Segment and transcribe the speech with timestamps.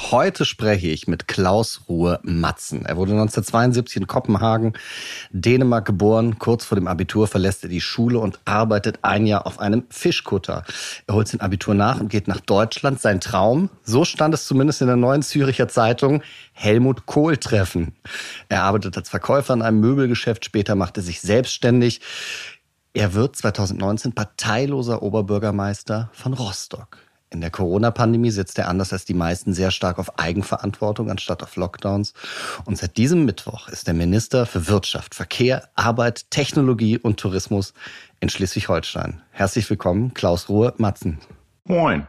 [0.00, 2.86] Heute spreche ich mit Klaus Ruhe Matzen.
[2.86, 4.74] Er wurde 1972 in Kopenhagen,
[5.32, 6.38] Dänemark geboren.
[6.38, 10.64] Kurz vor dem Abitur verlässt er die Schule und arbeitet ein Jahr auf einem Fischkutter.
[11.08, 13.00] Er holt sein Abitur nach und geht nach Deutschland.
[13.00, 16.22] Sein Traum, so stand es zumindest in der neuen Züricher Zeitung,
[16.52, 17.96] Helmut Kohl treffen.
[18.48, 20.44] Er arbeitet als Verkäufer in einem Möbelgeschäft.
[20.44, 22.00] Später macht er sich selbstständig.
[22.94, 27.07] Er wird 2019 parteiloser Oberbürgermeister von Rostock.
[27.30, 31.56] In der Corona-Pandemie setzt er anders als die meisten sehr stark auf Eigenverantwortung anstatt auf
[31.56, 32.14] Lockdowns.
[32.64, 37.74] Und seit diesem Mittwoch ist er Minister für Wirtschaft, Verkehr, Arbeit, Technologie und Tourismus
[38.20, 39.20] in Schleswig-Holstein.
[39.30, 41.18] Herzlich willkommen, Klaus Ruhe Matzen.
[41.64, 42.06] Moin.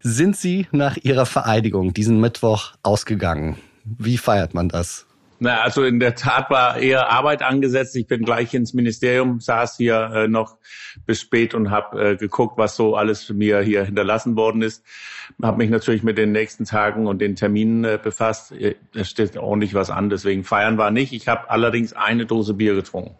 [0.00, 3.58] Sind Sie nach Ihrer Vereidigung diesen Mittwoch ausgegangen?
[3.84, 5.06] Wie feiert man das?
[5.42, 7.96] Na, also in der Tat war eher Arbeit angesetzt.
[7.96, 10.56] Ich bin gleich ins Ministerium, saß hier äh, noch
[11.04, 14.84] bis spät und habe äh, geguckt, was so alles für mir hier hinterlassen worden ist.
[15.42, 18.52] Habe mich natürlich mit den nächsten Tagen und den Terminen äh, befasst.
[18.52, 21.12] Äh, es steht ordentlich was an, deswegen feiern war nicht.
[21.12, 23.16] Ich habe allerdings eine Dose Bier getrunken.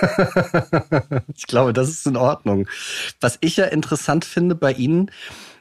[1.36, 2.66] ich glaube, das ist in Ordnung.
[3.20, 5.10] Was ich ja interessant finde bei Ihnen,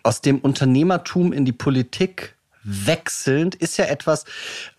[0.03, 4.25] aus dem Unternehmertum in die Politik wechselnd ist ja etwas,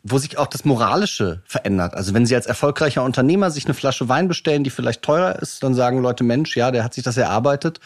[0.02, 1.94] wo sich auch das Moralische verändert.
[1.94, 5.62] Also wenn Sie als erfolgreicher Unternehmer sich eine Flasche Wein bestellen, die vielleicht teurer ist,
[5.62, 7.80] dann sagen Leute, Mensch, ja, der hat sich das erarbeitet.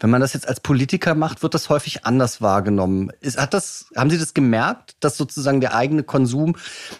[0.00, 3.10] Wenn man das jetzt als Politiker macht, wird das häufig anders wahrgenommen.
[3.20, 6.56] Ist, hat das, haben Sie das gemerkt, dass sozusagen der eigene Konsum,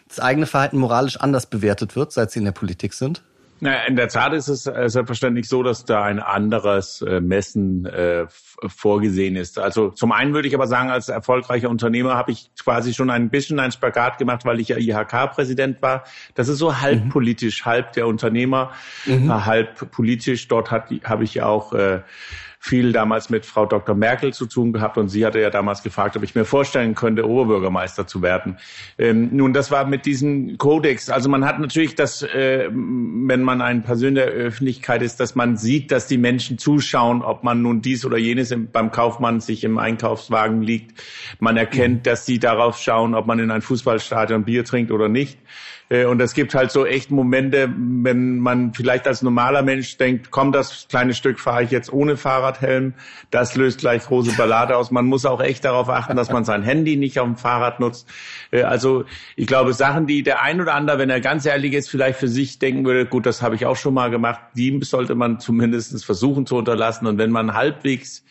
[0.08, 3.22] das eigene Verhalten moralisch anders bewertet wird, seit Sie in der Politik sind?
[3.61, 7.87] Naja, in der Tat ist es äh, selbstverständlich so, dass da ein anderes äh, Messen
[7.87, 8.27] äh,
[8.67, 9.59] vorgesehen ist.
[9.59, 13.31] Also zum einen würde ich aber sagen, als erfolgreicher Unternehmer habe ich quasi schon ein
[13.31, 16.05] bisschen ein Spagat gemacht, weil ich ja IHK-Präsident war.
[16.35, 17.09] Das ist so halb mhm.
[17.09, 18.73] politisch, halb der Unternehmer,
[19.07, 19.47] mhm.
[19.47, 20.48] halb politisch.
[20.48, 22.03] Dort habe ich auch äh,
[22.67, 23.95] viel damals mit Frau Dr.
[23.95, 27.29] Merkel zu tun gehabt und sie hatte ja damals gefragt, ob ich mir vorstellen könnte,
[27.29, 28.59] Oberbürgermeister zu werden.
[28.99, 31.09] Ähm, nun, das war mit diesem Kodex.
[31.09, 35.57] Also man hat natürlich das, äh, wenn man ein Person der Öffentlichkeit ist, dass man
[35.57, 39.63] sieht, dass die Menschen zuschauen, ob man nun dies oder jenes im, beim Kaufmann sich
[39.63, 41.01] im Einkaufswagen liegt.
[41.39, 45.39] Man erkennt, dass sie darauf schauen, ob man in ein Fußballstadion Bier trinkt oder nicht.
[45.89, 50.31] Äh, und es gibt halt so echt Momente, wenn man vielleicht als normaler Mensch denkt,
[50.31, 52.17] komm, das kleine Stück fahre ich jetzt ohne
[52.56, 52.94] Fahrradhelm.
[53.30, 54.90] Das löst gleich große Ballade aus.
[54.90, 58.08] Man muss auch echt darauf achten, dass man sein Handy nicht auf dem Fahrrad nutzt.
[58.50, 59.05] Äh, also
[59.36, 62.28] ich glaube, Sachen, die der ein oder andere, wenn er ganz ehrlich ist, vielleicht für
[62.28, 66.05] sich denken würde, gut, das habe ich auch schon mal gemacht, die sollte man zumindest
[66.05, 67.06] versuchen zu unterlassen.
[67.06, 68.24] Und wenn man halbwegs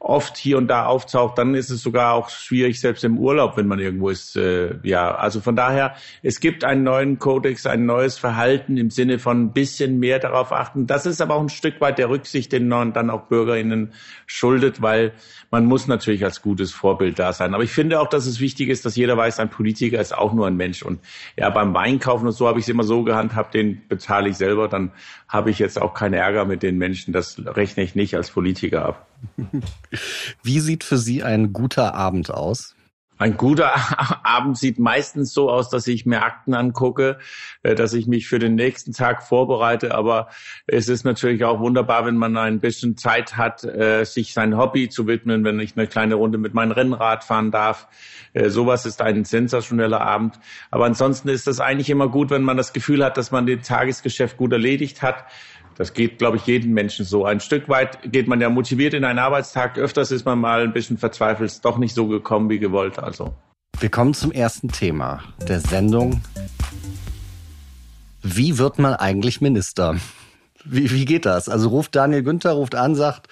[0.00, 3.66] oft hier und da auftaucht, dann ist es sogar auch schwierig, selbst im Urlaub, wenn
[3.66, 4.34] man irgendwo ist.
[4.34, 9.18] Äh, ja, also von daher, es gibt einen neuen Kodex, ein neues Verhalten im Sinne
[9.18, 10.86] von ein bisschen mehr darauf achten.
[10.86, 13.92] Das ist aber auch ein Stück weit der Rücksicht, den man dann auch BürgerInnen
[14.26, 15.12] schuldet, weil
[15.50, 17.52] man muss natürlich als gutes Vorbild da sein.
[17.52, 20.32] Aber ich finde auch, dass es wichtig ist, dass jeder weiß, ein Politiker ist auch
[20.32, 20.82] nur ein Mensch.
[20.82, 21.00] Und
[21.36, 24.66] ja, beim Weinkaufen und so habe ich es immer so gehandhabt, den bezahle ich selber,
[24.66, 24.92] dann
[25.28, 27.12] habe ich jetzt auch keinen Ärger mit den Menschen.
[27.12, 29.09] Das rechne ich nicht als Politiker ab.
[30.42, 32.74] Wie sieht für Sie ein guter Abend aus?
[33.20, 33.74] Ein guter
[34.24, 37.18] Abend sieht meistens so aus, dass ich mir Akten angucke,
[37.62, 39.94] äh, dass ich mich für den nächsten Tag vorbereite.
[39.94, 40.28] Aber
[40.66, 44.88] es ist natürlich auch wunderbar, wenn man ein bisschen Zeit hat, äh, sich sein Hobby
[44.88, 47.88] zu widmen, wenn ich eine kleine Runde mit meinem Rennrad fahren darf.
[48.32, 50.40] Äh, sowas ist ein sensationeller Abend.
[50.70, 53.60] Aber ansonsten ist das eigentlich immer gut, wenn man das Gefühl hat, dass man den
[53.60, 55.26] Tagesgeschäft gut erledigt hat.
[55.80, 57.24] Das geht, glaube ich, jedem Menschen so.
[57.24, 59.78] Ein Stück weit geht man ja motiviert in einen Arbeitstag.
[59.78, 62.98] Öfters ist man mal ein bisschen verzweifelt, ist doch nicht so gekommen wie gewollt.
[62.98, 63.34] Also.
[63.78, 66.20] Wir kommen zum ersten Thema der Sendung.
[68.22, 69.96] Wie wird man eigentlich Minister?
[70.66, 71.48] Wie, wie geht das?
[71.48, 73.28] Also ruft Daniel Günther, ruft an, sagt,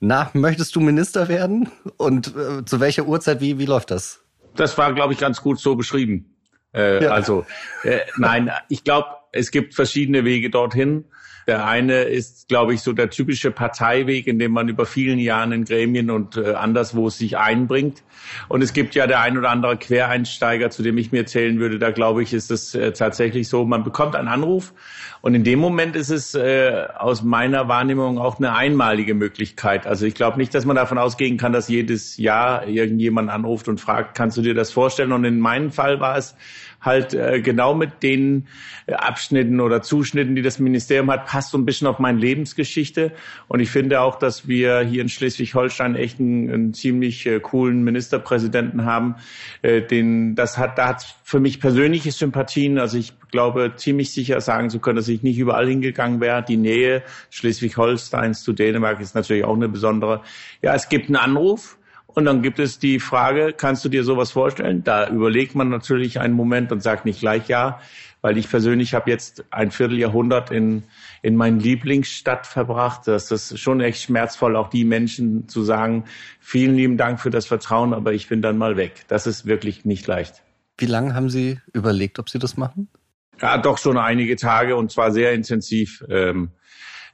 [0.00, 1.68] na, möchtest du Minister werden?
[1.98, 4.22] Und äh, zu welcher Uhrzeit, wie, wie läuft das?
[4.56, 6.34] Das war, glaube ich, ganz gut so beschrieben.
[6.72, 7.10] Äh, ja.
[7.10, 7.44] Also,
[7.82, 11.04] äh, nein, ich glaube, es gibt verschiedene Wege dorthin.
[11.46, 15.52] Der eine ist, glaube ich, so der typische Parteiweg, in dem man über vielen Jahren
[15.52, 18.02] in Gremien und äh, anderswo sich einbringt.
[18.48, 21.78] Und es gibt ja der ein oder andere Quereinsteiger, zu dem ich mir zählen würde.
[21.78, 24.72] Da glaube ich, ist es äh, tatsächlich so, man bekommt einen Anruf
[25.22, 29.86] und in dem Moment ist es äh, aus meiner Wahrnehmung auch eine einmalige Möglichkeit.
[29.86, 33.80] Also ich glaube nicht, dass man davon ausgehen kann, dass jedes Jahr irgendjemand anruft und
[33.80, 35.12] fragt, kannst du dir das vorstellen?
[35.12, 36.34] Und in meinem Fall war es
[36.80, 38.46] halt äh, genau mit den
[38.86, 43.12] Abschnitten oder Zuschnitten, die das Ministerium hat, passt so ein bisschen auf meine Lebensgeschichte.
[43.48, 47.84] Und ich finde auch, dass wir hier in Schleswig-Holstein echt einen, einen ziemlich äh, coolen
[47.84, 49.16] Ministerpräsidenten haben.
[49.62, 52.78] Äh, den, das hat, da hat für mich persönliche Sympathien.
[52.78, 56.42] Also ich glaube, ziemlich sicher sagen zu können, dass ich nicht überall hingegangen wäre.
[56.42, 60.22] Die Nähe Schleswig-Holsteins zu Dänemark ist natürlich auch eine besondere.
[60.62, 61.76] Ja, es gibt einen Anruf.
[62.14, 64.84] Und dann gibt es die Frage, kannst du dir sowas vorstellen?
[64.84, 67.80] Da überlegt man natürlich einen Moment und sagt nicht gleich ja
[68.22, 70.84] weil ich persönlich habe jetzt ein Vierteljahrhundert in,
[71.22, 73.06] in meinen Lieblingsstadt verbracht.
[73.06, 76.04] Das ist schon echt schmerzvoll, auch die Menschen zu sagen,
[76.38, 79.04] vielen lieben Dank für das Vertrauen, aber ich bin dann mal weg.
[79.08, 80.42] Das ist wirklich nicht leicht.
[80.78, 82.88] Wie lange haben Sie überlegt, ob Sie das machen?
[83.40, 86.04] Ja, doch schon einige Tage und zwar sehr intensiv.
[86.10, 86.50] Ähm,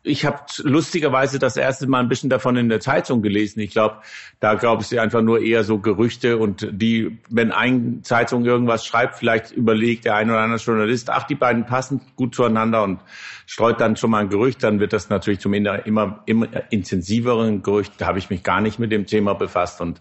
[0.06, 3.58] ich habe lustigerweise das erste Mal ein bisschen davon in der Zeitung gelesen.
[3.58, 3.97] Ich glaube,
[4.38, 9.17] da glaube ich einfach nur eher so Gerüchte und die, wenn eine Zeitung irgendwas schreibt,
[9.17, 13.00] vielleicht überlegt der ein oder andere Journalist, ach, die beiden passen gut zueinander und
[13.47, 17.94] streut dann schon mal ein Gerücht, dann wird das natürlich zum immer, immer, intensiveren Gerücht.
[17.99, 20.00] Da habe ich mich gar nicht mit dem Thema befasst und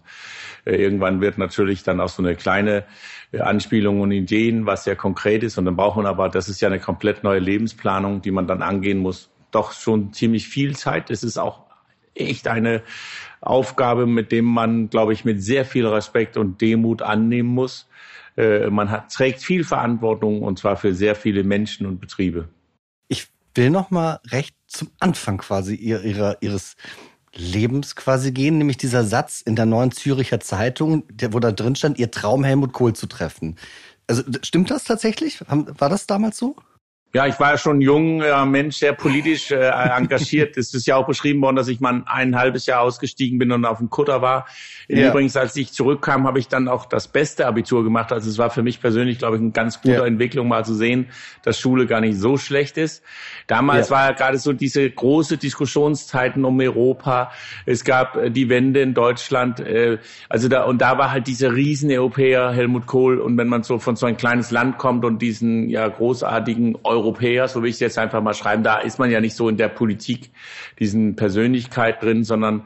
[0.64, 2.84] äh, irgendwann wird natürlich dann auch so eine kleine
[3.32, 6.60] äh, Anspielung und Ideen, was sehr konkret ist und dann braucht man aber, das ist
[6.60, 11.10] ja eine komplett neue Lebensplanung, die man dann angehen muss doch schon ziemlich viel Zeit.
[11.10, 11.62] Es ist auch
[12.14, 12.82] echt eine
[13.40, 17.88] Aufgabe, mit dem man, glaube ich, mit sehr viel Respekt und Demut annehmen muss.
[18.36, 22.48] Äh, man hat, trägt viel Verantwortung und zwar für sehr viele Menschen und Betriebe.
[23.08, 26.76] Ich will noch mal recht zum Anfang quasi ihrer, ihres
[27.34, 31.76] Lebens quasi gehen, nämlich dieser Satz in der neuen Züricher Zeitung, der, wo da drin
[31.76, 33.56] stand, ihr Traum Helmut Kohl zu treffen.
[34.06, 35.40] Also stimmt das tatsächlich?
[35.48, 36.56] War das damals so?
[37.14, 40.56] Ja, ich war ja schon jung äh, Mensch, sehr politisch äh, engagiert.
[40.58, 43.64] es ist ja auch beschrieben worden, dass ich mal ein halbes Jahr ausgestiegen bin und
[43.64, 44.46] auf dem Kutter war.
[44.88, 45.08] Ja.
[45.08, 48.12] Übrigens, als ich zurückkam, habe ich dann auch das beste Abitur gemacht.
[48.12, 50.04] Also es war für mich persönlich, glaube ich, eine ganz gute ja.
[50.04, 51.06] Entwicklung, mal zu sehen,
[51.42, 53.02] dass Schule gar nicht so schlecht ist.
[53.46, 53.96] Damals ja.
[53.96, 57.32] war ja gerade so diese große Diskussionszeiten um Europa.
[57.64, 59.60] Es gab äh, die Wende in Deutschland.
[59.60, 59.98] Äh,
[60.28, 63.20] also da und da war halt dieser Riesen-Europäer Helmut Kohl.
[63.20, 66.95] Und wenn man so von so ein kleines Land kommt und diesen ja großartigen Euro
[66.96, 69.48] Europäer, so will ich es jetzt einfach mal schreiben, da ist man ja nicht so
[69.48, 70.30] in der Politik,
[70.78, 72.64] diesen Persönlichkeit drin, sondern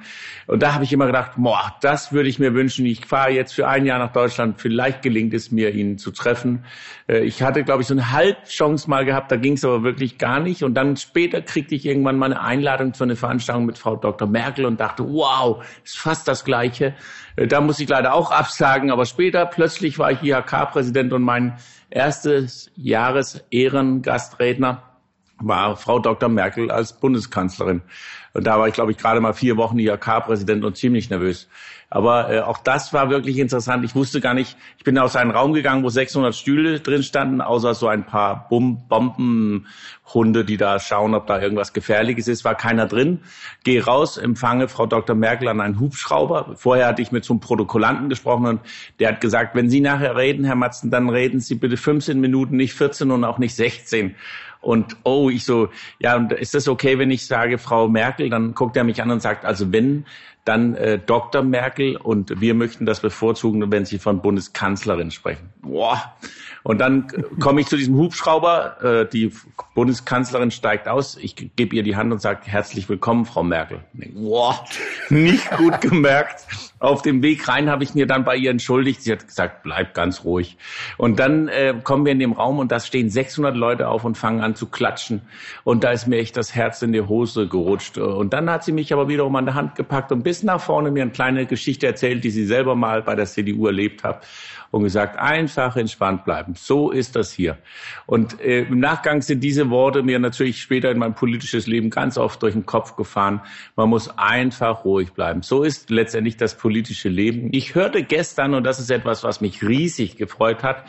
[0.51, 2.85] und da habe ich immer gedacht, boah, das würde ich mir wünschen.
[2.85, 6.65] Ich fahre jetzt für ein Jahr nach Deutschland, vielleicht gelingt es mir, ihn zu treffen.
[7.07, 10.19] Äh, ich hatte, glaube ich, so eine Halbchance mal gehabt, da ging es aber wirklich
[10.19, 10.65] gar nicht.
[10.65, 14.27] Und dann später kriegte ich irgendwann mal eine Einladung zu einer Veranstaltung mit Frau Dr.
[14.27, 16.95] Merkel und dachte, wow, ist fast das Gleiche.
[17.37, 21.59] Äh, da muss ich leider auch absagen, aber später plötzlich war ich IHK-Präsident und mein
[21.91, 24.90] erstes Jahres-Ehrengastredner
[25.41, 26.29] war Frau Dr.
[26.29, 27.83] Merkel als Bundeskanzlerin.
[28.33, 31.49] Und da war ich, glaube ich, gerade mal vier Wochen IHK-Präsident und ziemlich nervös.
[31.93, 33.85] Aber äh, auch das war wirklich interessant.
[33.85, 37.41] Ich wusste gar nicht, ich bin aus einem Raum gegangen, wo 600 Stühle drin standen,
[37.41, 42.45] außer so ein paar Bum Bombenhunde, die da schauen, ob da irgendwas Gefährliches ist.
[42.45, 43.19] War keiner drin.
[43.65, 45.17] Gehe raus, empfange Frau Dr.
[45.17, 46.55] Merkel an einen Hubschrauber.
[46.55, 48.61] Vorher hatte ich mit so einem Protokollanten gesprochen und
[49.01, 52.57] der hat gesagt, wenn Sie nachher reden, Herr Matzen, dann reden Sie bitte 15 Minuten,
[52.57, 54.15] nicht 14 und auch nicht 16.
[54.61, 55.69] Und oh, ich so,
[55.99, 58.29] ja, und ist das okay, wenn ich sage Frau Merkel?
[58.29, 60.05] Dann guckt er mich an und sagt, also wenn,
[60.45, 61.43] dann äh, Dr.
[61.43, 65.51] Merkel und wir möchten das bevorzugen, wenn Sie von Bundeskanzlerin sprechen.
[65.61, 66.15] Boah.
[66.63, 67.07] Und dann
[67.41, 69.33] komme ich zu diesem Hubschrauber, äh, die
[69.75, 73.81] Bundeskanzlerin steigt aus, ich gebe ihr die Hand und sage, herzlich willkommen, Frau Merkel.
[73.93, 74.63] Boah,
[75.09, 76.47] nicht gut gemerkt.
[76.79, 79.03] Auf dem Weg rein habe ich mir dann bei ihr entschuldigt.
[79.03, 80.57] Sie hat gesagt, bleib ganz ruhig.
[80.97, 84.17] Und dann äh, kommen wir in den Raum und da stehen 600 Leute auf und
[84.17, 85.21] fangen an zu klatschen.
[85.65, 87.99] Und da ist mir echt das Herz in die Hose gerutscht.
[87.99, 90.93] Und dann hat sie mich aber wiederum an der Hand gepackt und bis nach vorne
[90.93, 94.25] mir eine kleine Geschichte erzählt, die sie selber mal bei der CDU erlebt hat
[94.71, 96.55] und gesagt, einfach entspannt bleiben.
[96.57, 97.59] So ist das hier.
[98.07, 102.17] Und äh, im Nachgang sind diese Worte mir natürlich später in mein politisches Leben ganz
[102.17, 103.41] oft durch den Kopf gefahren.
[103.75, 105.43] Man muss einfach ruhig bleiben.
[105.43, 107.49] So ist letztendlich das politische Leben.
[107.51, 110.85] Ich hörte gestern, und das ist etwas, was mich riesig gefreut hat,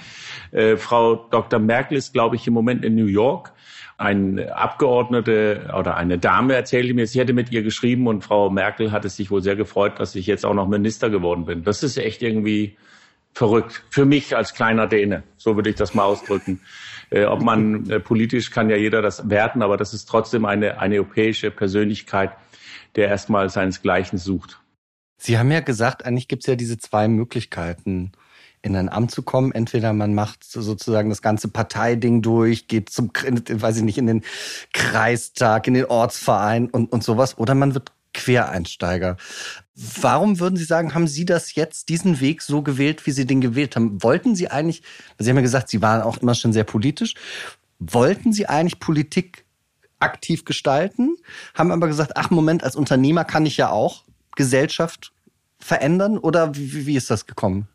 [0.52, 1.60] äh, Frau Dr.
[1.60, 3.54] Merkel ist, glaube ich, im Moment in New York
[4.02, 8.92] ein Abgeordnete oder eine Dame erzählte mir, sie hätte mit ihr geschrieben und Frau Merkel
[8.92, 11.64] hat es sich wohl sehr gefreut, dass ich jetzt auch noch Minister geworden bin.
[11.64, 12.78] Das ist echt irgendwie
[13.34, 13.84] verrückt.
[13.90, 15.24] Für mich als kleiner Däne.
[15.38, 16.62] So würde ich das mal ausdrücken.
[17.12, 20.80] Äh, ob man äh, politisch kann ja jeder das werten, aber das ist trotzdem eine,
[20.80, 22.32] eine europäische Persönlichkeit,
[22.96, 24.60] der erstmal seinesgleichen sucht.
[25.18, 28.14] Sie haben ja gesagt, eigentlich gibt es ja diese zwei Möglichkeiten,
[28.62, 29.52] in ein Amt zu kommen.
[29.52, 34.24] Entweder man macht sozusagen das ganze Parteiding durch, geht zum, weiß ich nicht, in den
[34.74, 39.18] Kreistag, in den Ortsverein und, und sowas, oder man wird Quereinsteiger.
[39.76, 43.42] Warum würden Sie sagen, haben Sie das jetzt, diesen Weg so gewählt, wie Sie den
[43.42, 44.04] gewählt haben?
[44.04, 44.84] Wollten Sie eigentlich,
[45.18, 47.16] Sie haben ja gesagt, Sie waren auch immer schon sehr politisch,
[47.80, 49.46] wollten Sie eigentlich Politik
[50.00, 51.16] aktiv gestalten,
[51.56, 54.04] haben aber gesagt, ach Moment, als Unternehmer kann ich ja auch
[54.36, 55.14] Gesellschaft
[55.60, 57.68] verändern oder wie, wie ist das gekommen?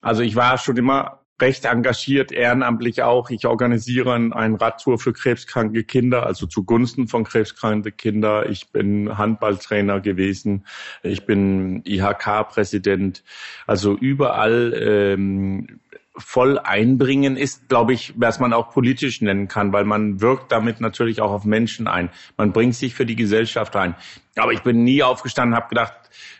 [0.00, 3.30] Also ich war schon immer recht engagiert, ehrenamtlich auch.
[3.30, 8.50] Ich organisiere eine Radtour für krebskranke Kinder, also zugunsten von krebskranken Kindern.
[8.50, 10.66] Ich bin Handballtrainer gewesen.
[11.02, 13.22] Ich bin IHK-Präsident.
[13.66, 15.80] Also überall ähm,
[16.16, 20.80] voll einbringen ist, glaube ich, was man auch politisch nennen kann, weil man wirkt damit
[20.80, 22.08] natürlich auch auf Menschen ein.
[22.38, 23.94] Man bringt sich für die Gesellschaft ein.
[24.36, 25.92] Aber ich bin nie aufgestanden, habe gedacht,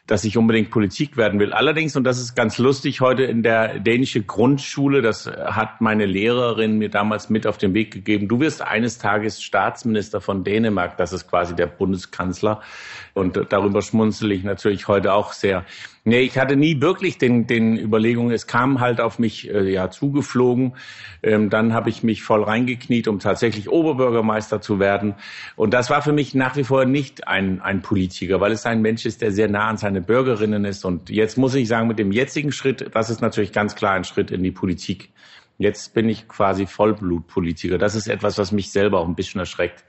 [0.06, 1.52] dass ich unbedingt Politik werden will.
[1.52, 6.78] Allerdings, und das ist ganz lustig, heute in der dänischen Grundschule, das hat meine Lehrerin
[6.78, 11.12] mir damals mit auf den Weg gegeben, du wirst eines Tages Staatsminister von Dänemark, das
[11.12, 12.60] ist quasi der Bundeskanzler.
[13.14, 15.64] Und darüber schmunzel ich natürlich heute auch sehr.
[16.08, 18.30] Nee, ich hatte nie wirklich den, den Überlegungen.
[18.30, 20.74] Es kam halt auf mich äh, ja zugeflogen.
[21.24, 25.14] Ähm, dann habe ich mich voll reingekniet, um tatsächlich Oberbürgermeister zu werden.
[25.56, 28.82] Und das war für mich nach wie vor nicht ein, ein Politiker, weil es ein
[28.82, 30.84] Mensch ist, der sehr nah an seine Bürgerinnen ist.
[30.84, 34.04] Und jetzt muss ich sagen, mit dem jetzigen Schritt, das ist natürlich ganz klar ein
[34.04, 35.10] Schritt in die Politik.
[35.58, 37.78] Jetzt bin ich quasi Vollblutpolitiker.
[37.78, 39.84] Das ist etwas, was mich selber auch ein bisschen erschreckt.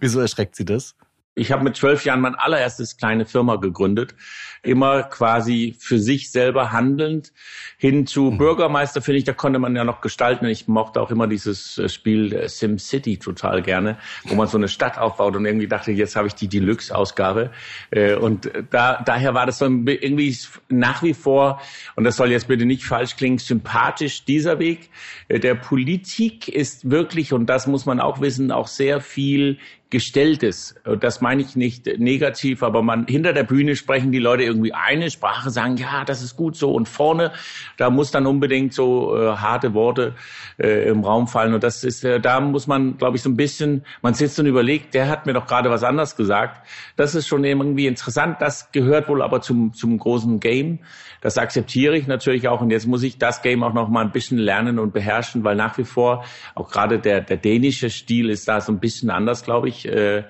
[0.00, 0.94] Wieso erschreckt Sie das?
[1.36, 4.14] Ich habe mit zwölf Jahren mein allererstes kleine Firma gegründet,
[4.62, 7.32] immer quasi für sich selber handelnd
[7.76, 8.38] hin zu mhm.
[8.38, 10.46] Bürgermeister, finde ich, da konnte man ja noch gestalten.
[10.46, 14.56] Ich mochte auch immer dieses äh, Spiel äh, Sim City total gerne, wo man so
[14.56, 17.50] eine Stadt aufbaut und irgendwie dachte, jetzt habe ich die Deluxe-Ausgabe.
[17.90, 20.36] Äh, und da, daher war das so irgendwie
[20.68, 21.60] nach wie vor,
[21.96, 24.88] und das soll jetzt bitte nicht falsch klingen, sympathisch dieser Weg.
[25.28, 29.58] Der Politik ist wirklich, und das muss man auch wissen, auch sehr viel
[29.94, 30.74] Gestelltes.
[30.98, 35.08] Das meine ich nicht negativ, aber man hinter der Bühne sprechen die Leute irgendwie eine
[35.08, 36.72] Sprache, sagen, ja, das ist gut so.
[36.72, 37.30] Und vorne,
[37.76, 40.16] da muss dann unbedingt so äh, harte Worte
[40.58, 41.54] äh, im Raum fallen.
[41.54, 44.46] Und das ist, äh, da muss man, glaube ich, so ein bisschen, man sitzt und
[44.46, 46.66] überlegt, der hat mir doch gerade was anderes gesagt.
[46.96, 48.38] Das ist schon irgendwie interessant.
[48.40, 50.80] Das gehört wohl aber zum, zum großen Game.
[51.20, 52.60] Das akzeptiere ich natürlich auch.
[52.60, 55.54] Und jetzt muss ich das Game auch noch mal ein bisschen lernen und beherrschen, weil
[55.54, 56.24] nach wie vor
[56.56, 59.83] auch gerade der, der dänische Stil ist da so ein bisschen anders, glaube ich.
[59.86, 60.24] Äh,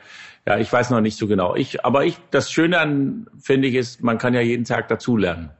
[0.47, 1.55] ja, ich weiß noch nicht so genau.
[1.55, 5.51] Ich, aber ich, das Schöne an, finde ich, ist, man kann ja jeden Tag dazulernen.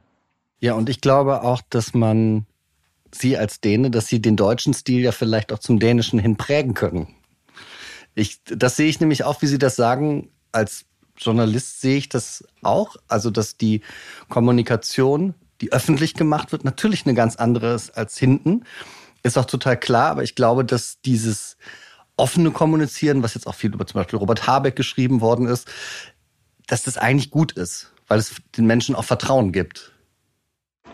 [0.59, 2.45] Ja, und ich glaube auch, dass man
[3.11, 6.73] Sie als Däne, dass Sie den deutschen Stil ja vielleicht auch zum Dänischen hin prägen
[6.73, 7.07] können.
[8.13, 10.85] Ich, das sehe ich nämlich auch, wie Sie das sagen, als
[11.17, 12.95] Journalist sehe ich das auch.
[13.07, 13.81] Also, dass die
[14.29, 18.63] Kommunikation, die öffentlich gemacht wird, natürlich eine ganz andere ist als hinten.
[19.23, 21.57] Ist auch total klar, aber ich glaube, dass dieses
[22.17, 25.67] offene Kommunizieren, was jetzt auch viel über zum Beispiel Robert Habeck geschrieben worden ist,
[26.67, 29.94] dass das eigentlich gut ist, weil es den Menschen auch Vertrauen gibt.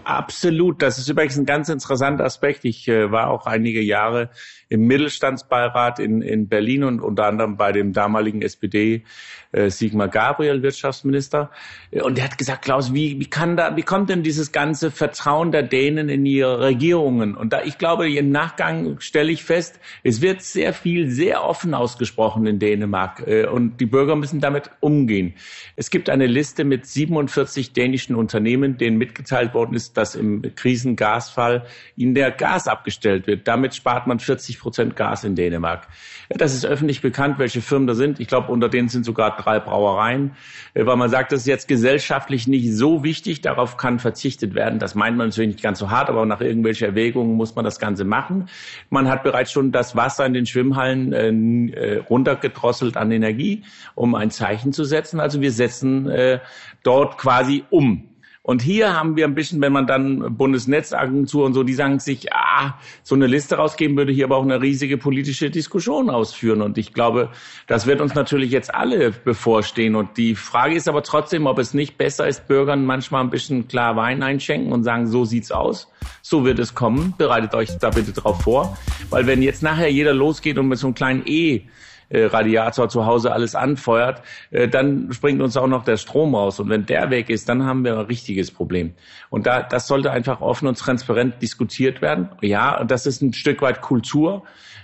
[0.04, 0.82] Absolut.
[0.82, 2.66] Das ist übrigens ein ganz interessanter Aspekt.
[2.66, 4.30] Ich äh, war auch einige Jahre
[4.70, 9.04] im Mittelstandsbeirat in, in Berlin und unter anderem bei dem damaligen SPD
[9.52, 11.52] äh, Sigmar Gabriel, Wirtschaftsminister.
[11.92, 15.52] Und der hat gesagt, Klaus, wie, wie kann da, wie kommt denn dieses ganze Vertrauen
[15.52, 17.36] der Dänen in ihre Regierungen?
[17.36, 21.74] Und da, ich glaube, im Nachgang stelle ich fest, es wird sehr viel, sehr offen
[21.74, 23.28] ausgesprochen in Dänemark.
[23.28, 25.34] Äh, und die Bürger müssen damit umgehen.
[25.76, 31.66] Es gibt eine Liste mit 47 dänischen Unternehmen, denen mitgeteilt worden ist, dass im Krisengasfall
[31.96, 33.48] ihnen der Gas abgestellt wird.
[33.48, 35.88] Damit spart man 40 Prozent Gas in Dänemark.
[36.30, 38.20] Das ist öffentlich bekannt, welche Firmen da sind.
[38.20, 40.32] Ich glaube, unter denen sind sogar drei Brauereien,
[40.74, 44.80] äh, weil man sagt, das ist jetzt gesellschaftlich nicht so wichtig, darauf kann verzichtet werden.
[44.80, 47.80] Das meint man natürlich nicht ganz so hart, aber nach irgendwelchen Erwägungen muss man das
[47.80, 48.50] Ganze machen.
[48.90, 53.64] Man hat bereits schon das Wasser in den Schwimmhallen äh, äh runtergedrosselt an Energie,
[53.96, 55.20] um ein Zeichen zu setzen.
[55.20, 56.40] Also wir setzen äh,
[56.84, 58.11] dort quasi um.
[58.44, 62.34] Und hier haben wir ein bisschen, wenn man dann Bundesnetzagentur und so, die sagen sich,
[62.34, 66.64] ah, so eine Liste rausgeben würde hier aber auch eine riesige politische Diskussion ausführen.
[66.64, 67.30] Und ich glaube,
[67.68, 69.96] das wird uns natürlich jetzt alle bevorstehen.
[69.96, 73.68] Und die Frage ist aber trotzdem, ob es nicht besser ist, Bürgern manchmal ein bisschen
[73.68, 75.92] klar Wein einschenken und sagen, so sieht's aus.
[76.24, 77.14] So wird es kommen.
[77.20, 78.76] Bereitet euch da bitte drauf vor.
[79.12, 81.68] Weil wenn jetzt nachher jeder losgeht und mit so einem kleinen E
[82.12, 86.60] äh, Radiator zu Hause alles anfeuert, äh, dann springt uns auch noch der Strom raus.
[86.60, 88.94] Und wenn der weg ist, dann haben wir ein richtiges Problem.
[89.30, 92.30] Und da, das sollte einfach offen und transparent diskutiert werden.
[92.42, 94.44] Ja, das ist ein Stück weit Kultur.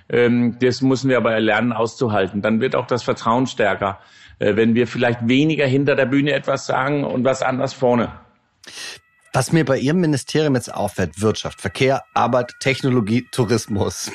[0.10, 2.41] Ähm, das müssen wir aber lernen auszuhalten.
[2.41, 4.00] Dann wird auch das Vertrauen stärker,
[4.39, 8.12] äh, wenn wir vielleicht weniger hinter der Bühne etwas sagen und was anders vorne.
[9.34, 14.12] Was mir bei Ihrem Ministerium jetzt auffällt, Wirtschaft, Verkehr, Arbeit, Technologie, Tourismus.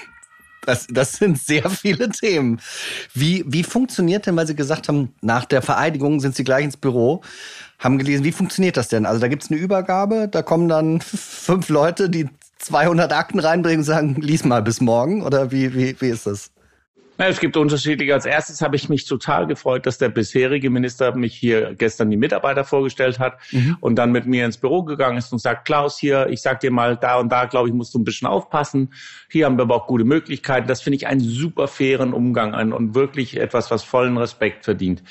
[0.64, 2.60] Das, das sind sehr viele Themen.
[3.14, 6.76] Wie, wie funktioniert denn, weil Sie gesagt haben, nach der Vereidigung sind Sie gleich ins
[6.76, 7.22] Büro,
[7.80, 9.04] haben gelesen, wie funktioniert das denn?
[9.04, 12.28] Also da gibt's eine Übergabe, da kommen dann fünf Leute, die
[12.58, 16.52] 200 Akten reinbringen und sagen, lies mal bis morgen oder wie, wie, wie ist das?
[17.18, 18.14] Ja, es gibt unterschiedliche.
[18.14, 22.16] Als erstes habe ich mich total gefreut, dass der bisherige Minister mich hier gestern die
[22.16, 23.76] Mitarbeiter vorgestellt hat mhm.
[23.80, 26.70] und dann mit mir ins Büro gegangen ist und sagt, Klaus, hier, ich sag dir
[26.70, 28.94] mal, da und da, glaube ich, musst du ein bisschen aufpassen.
[29.30, 30.66] Hier haben wir aber auch gute Möglichkeiten.
[30.66, 35.02] Das finde ich einen super fairen Umgang ein und wirklich etwas, was vollen Respekt verdient.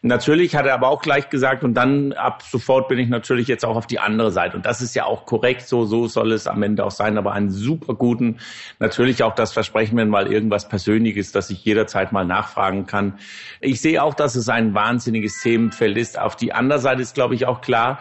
[0.00, 3.64] Natürlich hat er aber auch gleich gesagt, und dann ab sofort bin ich natürlich jetzt
[3.64, 4.56] auch auf die andere Seite.
[4.56, 7.32] Und das ist ja auch korrekt, so, so soll es am Ende auch sein, aber
[7.32, 8.38] einen super guten,
[8.78, 13.18] natürlich auch das Versprechen, wenn mal irgendwas Persönliches, dass ich jederzeit mal nachfragen kann.
[13.60, 16.18] Ich sehe auch, dass es ein wahnsinniges Themenfeld ist.
[16.18, 17.98] Auf die andere Seite ist, glaube ich, auch klar,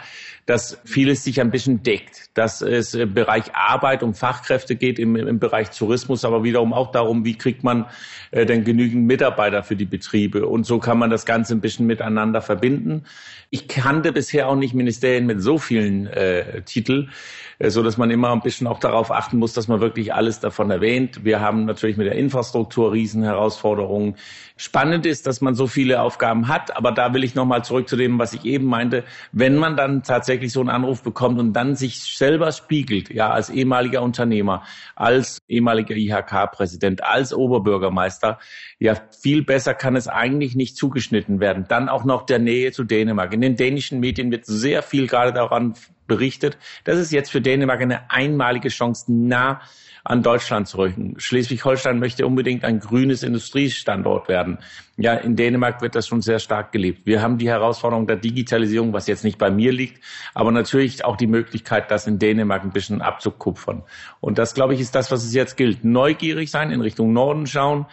[0.48, 5.18] dass vieles sich ein bisschen deckt, dass es im Bereich Arbeit um Fachkräfte geht, im,
[5.18, 7.86] im Bereich Tourismus, aber wiederum auch darum, wie kriegt man
[8.32, 10.48] äh, denn genügend Mitarbeiter für die Betriebe.
[10.48, 13.04] Und so kann man das Ganze ein bisschen miteinander verbinden.
[13.50, 17.12] Ich kannte bisher auch nicht Ministerien mit so vielen äh, Titeln.
[17.60, 20.40] Äh, so dass man immer ein bisschen auch darauf achten muss, dass man wirklich alles
[20.40, 21.24] davon erwähnt.
[21.26, 24.16] Wir haben natürlich mit der Infrastruktur Riesenherausforderungen.
[24.58, 27.96] Spannend ist, dass man so viele Aufgaben hat, aber da will ich nochmal zurück zu
[27.96, 29.04] dem, was ich eben meinte.
[29.32, 33.52] Wenn man dann tatsächlich so einen Anruf bekommt und dann sich selber spiegelt, ja, als
[33.52, 34.64] ehemaliger Unternehmer,
[34.96, 38.40] als ehemaliger IHK-Präsident, als Oberbürgermeister,
[38.80, 41.66] ja, viel besser kann es eigentlich nicht zugeschnitten werden.
[41.70, 43.34] Dann auch noch der Nähe zu Dänemark.
[43.34, 45.76] In den dänischen Medien wird sehr viel gerade daran
[46.08, 46.58] berichtet.
[46.84, 49.62] Das ist jetzt für Dänemark eine einmalige Chance, nah
[50.08, 51.16] an Deutschland zu rücken.
[51.18, 54.60] Schleswig-Holstein möchte unbedingt ein grünes Industriestandort werden.
[54.96, 57.06] Ja, in Dänemark wird das schon sehr stark gelebt.
[57.06, 60.02] Wir haben die Herausforderung der Digitalisierung, was jetzt nicht bei mir liegt,
[60.34, 63.84] aber natürlich auch die Möglichkeit, das in Dänemark ein bisschen abzukupfern.
[64.22, 65.84] Und das, glaube ich, ist das, was es jetzt gilt.
[65.84, 67.86] Neugierig sein, in Richtung Norden schauen,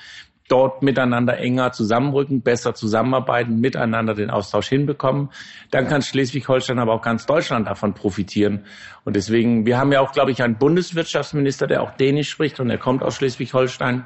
[0.48, 5.30] dort miteinander enger zusammenrücken, besser zusammenarbeiten, miteinander den Austausch hinbekommen.
[5.70, 8.64] Dann kann Schleswig-Holstein, aber auch ganz Deutschland davon profitieren.
[9.04, 12.68] Und deswegen, wir haben ja auch, glaube ich, einen Bundeswirtschaftsminister, der auch Dänisch spricht und
[12.68, 14.04] er kommt aus Schleswig-Holstein.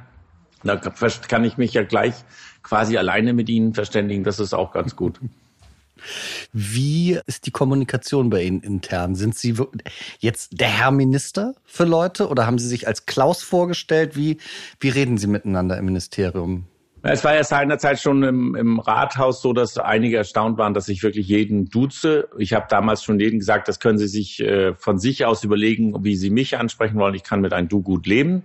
[0.63, 2.15] Da kann ich mich ja gleich
[2.63, 4.25] quasi alleine mit Ihnen verständigen.
[4.25, 5.21] Das ist auch ganz gut.
[6.53, 9.15] Wie ist die Kommunikation bei Ihnen intern?
[9.15, 9.55] Sind Sie
[10.19, 14.17] jetzt der Herr Minister für Leute oder haben Sie sich als Klaus vorgestellt?
[14.17, 14.39] Wie,
[14.81, 16.67] wie reden Sie miteinander im Ministerium?
[17.03, 21.03] Es war ja seinerzeit schon im, im Rathaus so, dass einige erstaunt waren, dass ich
[21.03, 22.29] wirklich jeden duze.
[22.39, 26.05] Ich habe damals schon jedem gesagt, das können Sie sich äh, von sich aus überlegen,
[26.05, 27.15] wie Sie mich ansprechen wollen.
[27.15, 28.43] Ich kann mit einem Du gut leben.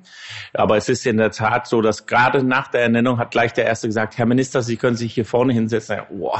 [0.54, 3.66] Aber es ist in der Tat so, dass gerade nach der Ernennung hat gleich der
[3.66, 5.98] Erste gesagt, Herr Minister, Sie können sich hier vorne hinsetzen.
[5.98, 6.38] Ja, oh,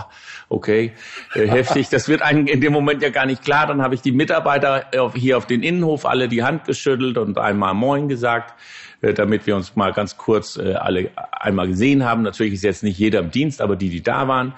[0.50, 0.94] okay,
[1.34, 1.90] äh, heftig.
[1.90, 3.66] Das wird einem in dem Moment ja gar nicht klar.
[3.66, 7.74] Dann habe ich die Mitarbeiter hier auf den Innenhof alle die Hand geschüttelt und einmal
[7.74, 8.54] Moin gesagt.
[9.04, 12.22] Äh, damit wir uns mal ganz kurz äh, alle einmal gesehen haben.
[12.22, 14.54] Natürlich ist jetzt nicht jeder im Dienst, aber die, die da waren.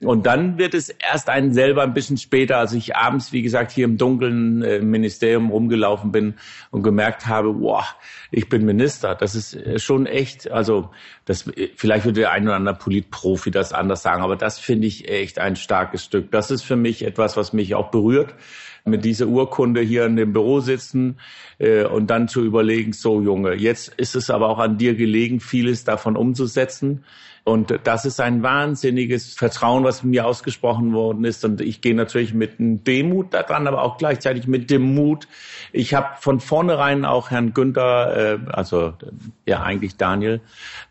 [0.00, 3.70] Und dann wird es erst einen selber ein bisschen später, als ich abends, wie gesagt,
[3.70, 6.34] hier im dunklen äh, Ministerium rumgelaufen bin
[6.70, 7.84] und gemerkt habe, boah,
[8.30, 9.14] ich bin Minister.
[9.14, 10.90] Das ist schon echt, also
[11.26, 11.44] das,
[11.76, 15.38] vielleicht würde der ein oder andere Politprofi das anders sagen, aber das finde ich echt
[15.38, 16.30] ein starkes Stück.
[16.30, 18.34] Das ist für mich etwas, was mich auch berührt
[18.84, 21.18] mit dieser Urkunde hier in dem Büro sitzen
[21.58, 25.40] äh, und dann zu überlegen, so Junge, jetzt ist es aber auch an dir gelegen,
[25.40, 27.04] vieles davon umzusetzen.
[27.42, 31.44] Und das ist ein wahnsinniges Vertrauen, was mir ausgesprochen worden ist.
[31.44, 35.26] Und ich gehe natürlich mit einem Demut daran, aber auch gleichzeitig mit dem Mut.
[35.72, 38.92] Ich habe von vornherein auch Herrn Günther, äh, also
[39.46, 40.42] ja eigentlich Daniel,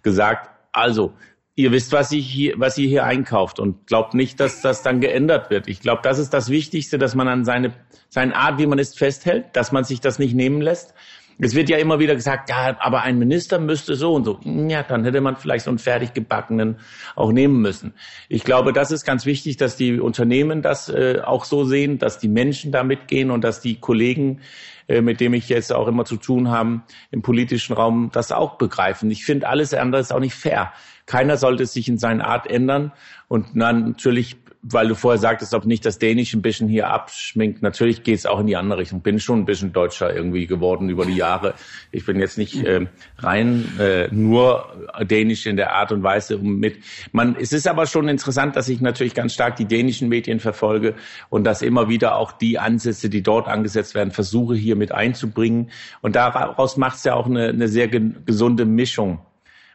[0.02, 1.13] gesagt, also
[1.60, 5.02] ihr wisst, was ihr hier, was ihr hier einkauft und glaubt nicht, dass das dann
[5.02, 5.67] geändert wird.
[5.67, 7.74] Ich glaube, das ist das Wichtigste, dass man an seine,
[8.08, 10.93] seine Art, wie man ist, festhält, dass man sich das nicht nehmen lässt.
[11.38, 14.39] Es wird ja immer wieder gesagt, ja, aber ein Minister müsste so und so.
[14.43, 16.78] Ja, dann hätte man vielleicht so einen fertig gebackenen
[17.15, 17.93] auch nehmen müssen.
[18.30, 22.19] Ich glaube, das ist ganz wichtig, dass die Unternehmen das äh, auch so sehen, dass
[22.19, 24.41] die Menschen da mitgehen und dass die Kollegen,
[24.88, 28.58] äh, mit denen ich jetzt auch immer zu tun haben im politischen Raum, das auch
[28.58, 29.12] begreifen.
[29.12, 30.74] Ich finde alles andere ist auch nicht fair.
[31.10, 32.91] Keiner sollte sich in seiner Art ändern.
[33.28, 38.04] Und natürlich, weil du vorher sagtest, ob nicht das Dänische ein bisschen hier abschminkt, natürlich
[38.04, 39.02] geht es auch in die andere Richtung.
[39.02, 41.56] Bin schon ein bisschen Deutscher irgendwie geworden über die Jahre.
[41.91, 42.86] Ich bin jetzt nicht äh,
[43.17, 46.78] rein äh, nur Dänisch in der Art und Weise mit.
[47.12, 50.93] Man, es ist aber schon interessant, dass ich natürlich ganz stark die dänischen Medien verfolge
[51.32, 55.72] und dass immer wieder auch die Ansätze, die dort angesetzt werden, versuche hier mit einzubringen.
[56.04, 59.22] Und daraus macht es ja auch eine, eine sehr gesunde Mischung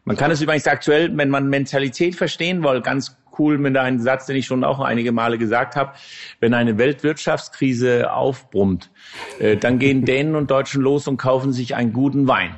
[0.05, 4.27] man kann es übrigens aktuell, wenn man Mentalität verstehen will, ganz cool mit einem Satz,
[4.27, 5.93] den ich schon auch einige Male gesagt habe.
[6.41, 8.91] Wenn eine Weltwirtschaftskrise aufbrummt,
[9.39, 12.55] äh, dann gehen Dänen und Deutschen los und kaufen sich einen guten Wein.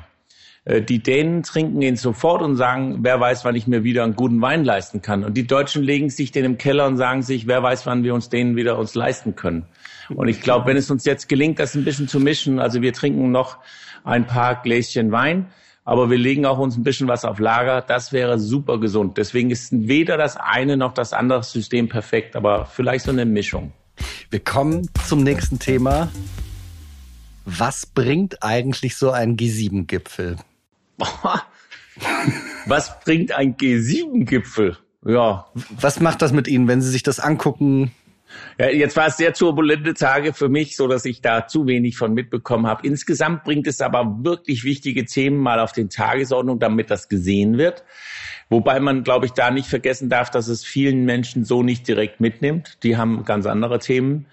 [0.65, 4.15] Äh, die Dänen trinken ihn sofort und sagen, wer weiß, wann ich mir wieder einen
[4.15, 5.23] guten Wein leisten kann.
[5.23, 8.13] Und die Deutschen legen sich den im Keller und sagen sich, wer weiß, wann wir
[8.13, 9.65] uns den wieder uns leisten können.
[10.09, 12.93] Und ich glaube, wenn es uns jetzt gelingt, das ein bisschen zu mischen, also wir
[12.93, 13.57] trinken noch
[14.03, 15.47] ein paar Gläschen Wein,
[15.87, 17.79] aber wir legen auch uns ein bisschen was auf Lager.
[17.81, 19.17] Das wäre super gesund.
[19.17, 23.71] Deswegen ist weder das eine noch das andere System perfekt, aber vielleicht so eine Mischung.
[24.29, 26.11] Wir kommen zum nächsten Thema.
[27.45, 30.35] Was bringt eigentlich so ein G7-Gipfel?
[32.65, 34.77] Was bringt ein G7-Gipfel?
[35.05, 35.47] Ja.
[35.79, 37.91] Was macht das mit Ihnen, wenn Sie sich das angucken?
[38.59, 41.97] Ja, jetzt war es sehr turbulente Tage für mich, so dass ich da zu wenig
[41.97, 42.85] von mitbekommen habe.
[42.87, 47.83] Insgesamt bringt es aber wirklich wichtige Themen mal auf den Tagesordnung, damit das gesehen wird.
[48.49, 52.19] Wobei man, glaube ich, da nicht vergessen darf, dass es vielen Menschen so nicht direkt
[52.21, 52.77] mitnimmt.
[52.83, 54.25] Die haben ganz andere Themen.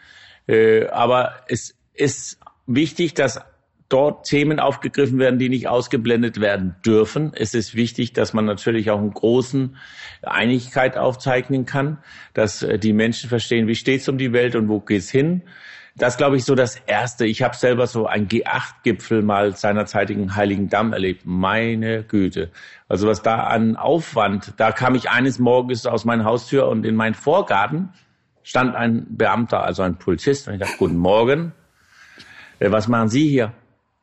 [0.47, 3.41] Äh, aber es ist wichtig, dass
[3.95, 7.31] dort Themen aufgegriffen werden, die nicht ausgeblendet werden dürfen.
[7.33, 9.77] Es ist wichtig, dass man natürlich auch einen großen
[10.23, 11.99] Einigkeit aufzeichnen kann,
[12.33, 15.43] dass äh, die Menschen verstehen, wie steht es um die Welt und wo geht's hin.
[15.97, 17.25] Das glaube ich so das Erste.
[17.25, 21.23] Ich habe selber so ein G8-Gipfel mal seinerzeitigen Heiligen Damm erlebt.
[21.25, 22.51] Meine Güte.
[22.89, 26.97] Also was da an Aufwand, da kam ich eines Morgens aus meiner Haustür und in
[26.97, 27.91] meinen Vorgarten
[28.43, 30.49] stand ein Beamter, also ein Polizist.
[30.49, 31.53] Und ich dachte, guten Morgen.
[32.59, 33.53] Äh, was machen Sie hier?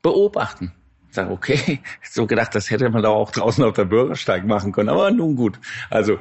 [0.02, 0.74] Beobachten.
[1.10, 4.72] Ich sage, okay, so gedacht, das hätte man doch auch draußen auf der Bürgersteig machen
[4.72, 5.60] können, aber nun gut.
[5.90, 6.18] Also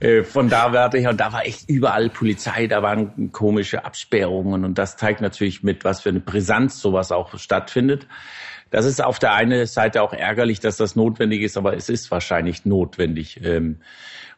[0.00, 4.64] äh, von da werde ich, und da war echt überall Polizei, da waren komische Absperrungen
[4.64, 8.06] und das zeigt natürlich mit, was für eine Brisanz sowas auch stattfindet.
[8.70, 12.10] Das ist auf der einen Seite auch ärgerlich, dass das notwendig ist, aber es ist
[12.10, 13.40] wahrscheinlich notwendig.
[13.42, 13.78] Ähm,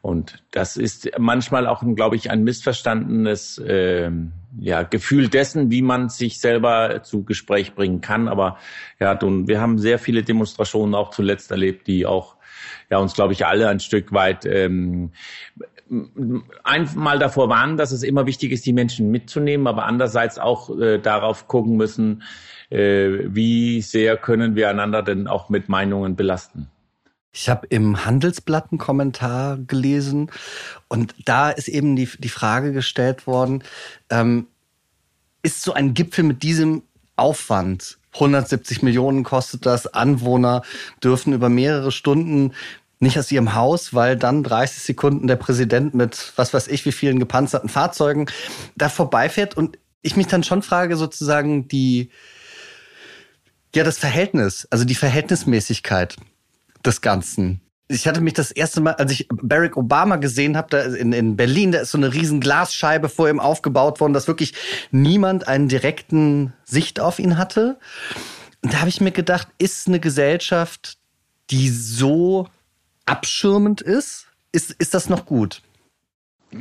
[0.02, 4.10] und das ist manchmal auch, glaube ich, ein missverstandenes äh,
[4.58, 8.28] ja, Gefühl dessen, wie man sich selber zu Gespräch bringen kann.
[8.28, 8.58] Aber
[8.98, 12.36] ja, wir haben sehr viele Demonstrationen auch zuletzt erlebt, die auch
[12.90, 15.12] ja, uns, glaube ich, alle ein Stück weit ähm,
[16.64, 20.98] einmal davor warnen, dass es immer wichtig ist, die Menschen mitzunehmen, aber andererseits auch äh,
[20.98, 22.22] darauf gucken müssen,
[22.70, 26.68] äh, wie sehr können wir einander denn auch mit Meinungen belasten.
[27.36, 30.30] Ich habe im Handelsblatt einen Kommentar gelesen
[30.88, 33.62] und da ist eben die, die Frage gestellt worden,
[34.08, 34.46] ähm,
[35.42, 36.82] ist so ein Gipfel mit diesem
[37.14, 40.62] Aufwand, 170 Millionen kostet das, Anwohner
[41.04, 42.54] dürfen über mehrere Stunden
[43.00, 46.92] nicht aus ihrem Haus, weil dann 30 Sekunden der Präsident mit was weiß ich wie
[46.92, 48.26] vielen gepanzerten Fahrzeugen
[48.76, 52.10] da vorbeifährt und ich mich dann schon frage sozusagen die
[53.74, 56.16] ja das Verhältnis, also die Verhältnismäßigkeit
[56.86, 57.60] des Ganzen.
[57.88, 61.36] Ich hatte mich das erste Mal, als ich Barack Obama gesehen habe, da in, in
[61.36, 64.54] Berlin, da ist so eine riesen Glasscheibe vor ihm aufgebaut worden, dass wirklich
[64.90, 67.78] niemand einen direkten Sicht auf ihn hatte.
[68.62, 70.98] Und da habe ich mir gedacht, ist eine Gesellschaft,
[71.50, 72.48] die so
[73.04, 75.62] abschirmend ist, ist, ist das noch gut?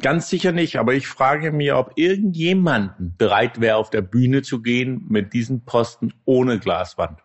[0.02, 4.62] Ganz sicher nicht, aber ich frage mir, ob irgendjemanden bereit wäre, auf der Bühne zu
[4.62, 7.20] gehen mit diesen Posten ohne Glaswand.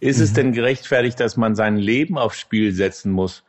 [0.00, 0.24] Ist mhm.
[0.24, 3.44] es denn gerechtfertigt, dass man sein Leben aufs Spiel setzen muss?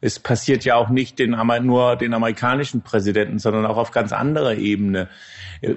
[0.00, 1.30] Es passiert ja auch nicht den,
[1.62, 5.08] nur den amerikanischen Präsidenten, sondern auch auf ganz anderer Ebene.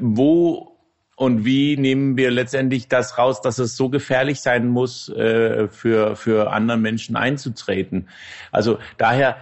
[0.01, 0.77] Wo
[1.15, 6.15] und wie nehmen wir letztendlich das raus, dass es so gefährlich sein muss, äh, für,
[6.15, 8.07] für anderen Menschen einzutreten?
[8.51, 9.37] Also daher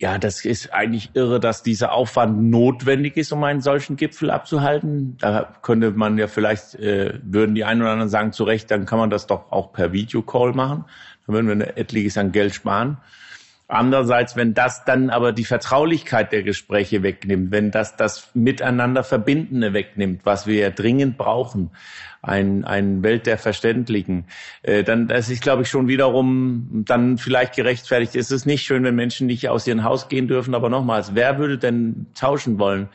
[0.00, 5.18] ja, das ist eigentlich irre, dass dieser Aufwand notwendig ist, um einen solchen Gipfel abzuhalten.
[5.18, 8.86] Da könnte man ja vielleicht, äh, würden die einen oder anderen sagen, zu Recht, dann
[8.86, 10.86] kann man das doch auch per Videocall machen.
[11.26, 12.96] Dann würden wir etliches an Geld sparen.
[13.70, 19.72] Andererseits, wenn das dann aber die Vertraulichkeit der Gespräche wegnimmt, wenn das das Miteinander Verbindende
[19.72, 21.70] wegnimmt, was wir ja dringend brauchen,
[22.20, 24.24] ein, ein Welt der Verständlichen,
[24.62, 28.16] äh, dann das ist, glaube ich, schon wiederum dann vielleicht gerechtfertigt.
[28.16, 31.38] Es ist nicht schön, wenn Menschen nicht aus ihrem Haus gehen dürfen, aber nochmals, wer
[31.38, 32.88] würde denn tauschen wollen?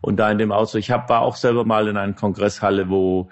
[0.00, 3.30] Und da in dem Auto, ich hab, war auch selber mal in einer Kongresshalle, wo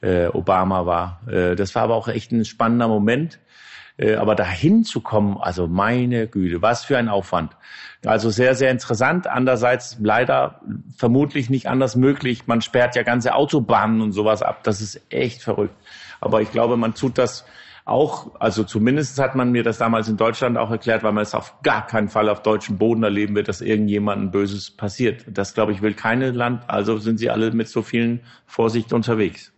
[0.00, 1.20] äh, Obama war.
[1.30, 3.40] Äh, das war aber auch echt ein spannender Moment
[4.18, 7.56] aber dahin zu kommen, also meine Güte, was für ein Aufwand.
[8.04, 9.26] Also sehr, sehr interessant.
[9.26, 10.60] Andererseits leider
[10.96, 12.46] vermutlich nicht anders möglich.
[12.46, 14.60] Man sperrt ja ganze Autobahnen und sowas ab.
[14.62, 15.74] Das ist echt verrückt.
[16.20, 17.44] Aber ich glaube, man tut das
[17.84, 21.34] auch, also zumindest hat man mir das damals in Deutschland auch erklärt, weil man es
[21.34, 25.24] auf gar keinen Fall auf deutschem Boden erleben wird, dass irgendjemandem Böses passiert.
[25.26, 26.62] Das, glaube ich, will keine Land.
[26.68, 29.52] Also sind sie alle mit so vielen Vorsicht unterwegs.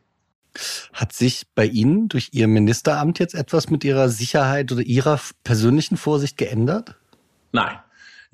[0.92, 5.96] Hat sich bei Ihnen durch Ihr Ministeramt jetzt etwas mit Ihrer Sicherheit oder Ihrer persönlichen
[5.96, 6.96] Vorsicht geändert?
[7.52, 7.78] Nein.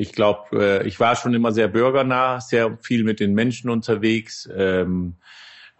[0.01, 4.49] Ich glaube, äh, ich war schon immer sehr bürgernah, sehr viel mit den Menschen unterwegs.
[4.55, 5.17] Ähm,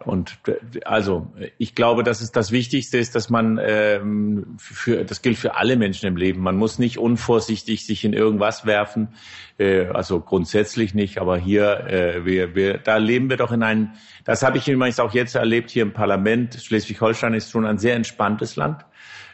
[0.05, 0.39] Und
[0.85, 5.55] also ich glaube, dass es das Wichtigste ist, dass man ähm, für das gilt für
[5.57, 6.41] alle Menschen im Leben.
[6.41, 9.09] Man muss nicht unvorsichtig sich in irgendwas werfen,
[9.57, 11.17] äh, also grundsätzlich nicht.
[11.17, 13.89] Aber hier, äh, wir, wir, da leben wir doch in einem.
[14.23, 16.55] Das habe ich übrigens auch jetzt erlebt hier im Parlament.
[16.55, 18.85] Schleswig-Holstein ist schon ein sehr entspanntes Land.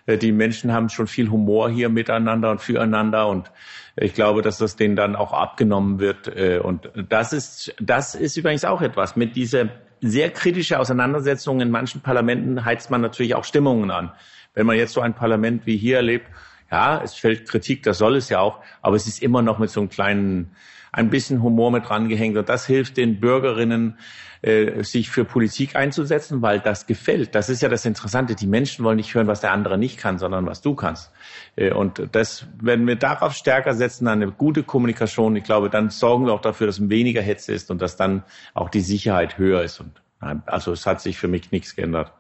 [0.08, 3.51] Äh, die Menschen haben schon viel Humor hier miteinander und füreinander und
[3.97, 6.28] ich glaube, dass das denen dann auch abgenommen wird.
[6.28, 9.15] Äh, und das ist, das ist übrigens auch etwas.
[9.15, 9.69] Mit dieser
[10.09, 14.11] sehr kritische Auseinandersetzung in manchen Parlamenten heizt man natürlich auch Stimmungen an.
[14.53, 16.27] Wenn man jetzt so ein Parlament wie hier erlebt,
[16.71, 19.69] ja, es fällt Kritik, das soll es ja auch, aber es ist immer noch mit
[19.69, 20.55] so einem kleinen,
[20.91, 22.37] ein bisschen Humor mit drangehängt.
[22.37, 23.97] Und das hilft den Bürgerinnen,
[24.45, 27.34] äh, sich für Politik einzusetzen, weil das gefällt.
[27.34, 28.36] Das ist ja das Interessante.
[28.36, 31.12] Die Menschen wollen nicht hören, was der andere nicht kann, sondern was du kannst.
[31.55, 36.27] Äh, und das, wenn wir darauf stärker setzen, eine gute Kommunikation, ich glaube, dann sorgen
[36.27, 39.79] wir auch dafür, dass weniger Hetze ist und dass dann auch die Sicherheit höher ist.
[39.79, 39.99] Und
[40.45, 42.12] also es hat sich für mich nichts geändert.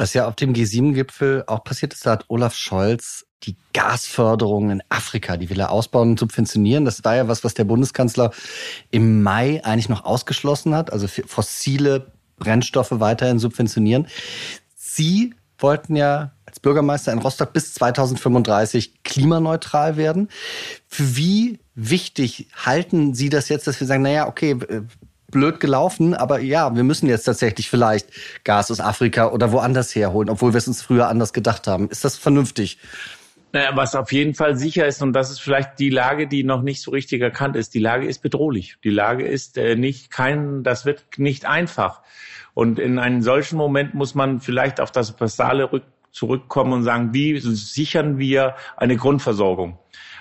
[0.00, 4.82] Was ja auf dem G7-Gipfel auch passiert ist, da hat Olaf Scholz die Gasförderung in
[4.88, 6.86] Afrika, die will er ausbauen und subventionieren.
[6.86, 8.30] Das war ja was, was der Bundeskanzler
[8.90, 14.06] im Mai eigentlich noch ausgeschlossen hat, also fossile Brennstoffe weiterhin subventionieren.
[14.74, 20.30] Sie wollten ja als Bürgermeister in Rostock bis 2035 klimaneutral werden.
[20.88, 24.56] Für wie wichtig halten Sie das jetzt, dass wir sagen, naja, okay,
[25.30, 28.08] blöd gelaufen, aber ja, wir müssen jetzt tatsächlich vielleicht
[28.44, 31.88] Gas aus Afrika oder woanders herholen, obwohl wir es uns früher anders gedacht haben.
[31.88, 32.78] Ist das vernünftig?
[33.52, 36.62] Naja, was auf jeden Fall sicher ist, und das ist vielleicht die Lage, die noch
[36.62, 38.76] nicht so richtig erkannt ist, die Lage ist bedrohlich.
[38.84, 42.02] Die Lage ist äh, nicht kein, das wird nicht einfach.
[42.54, 47.12] Und in einem solchen Moment muss man vielleicht auf das Basale rück, zurückkommen und sagen,
[47.12, 49.78] wie sichern wir eine Grundversorgung?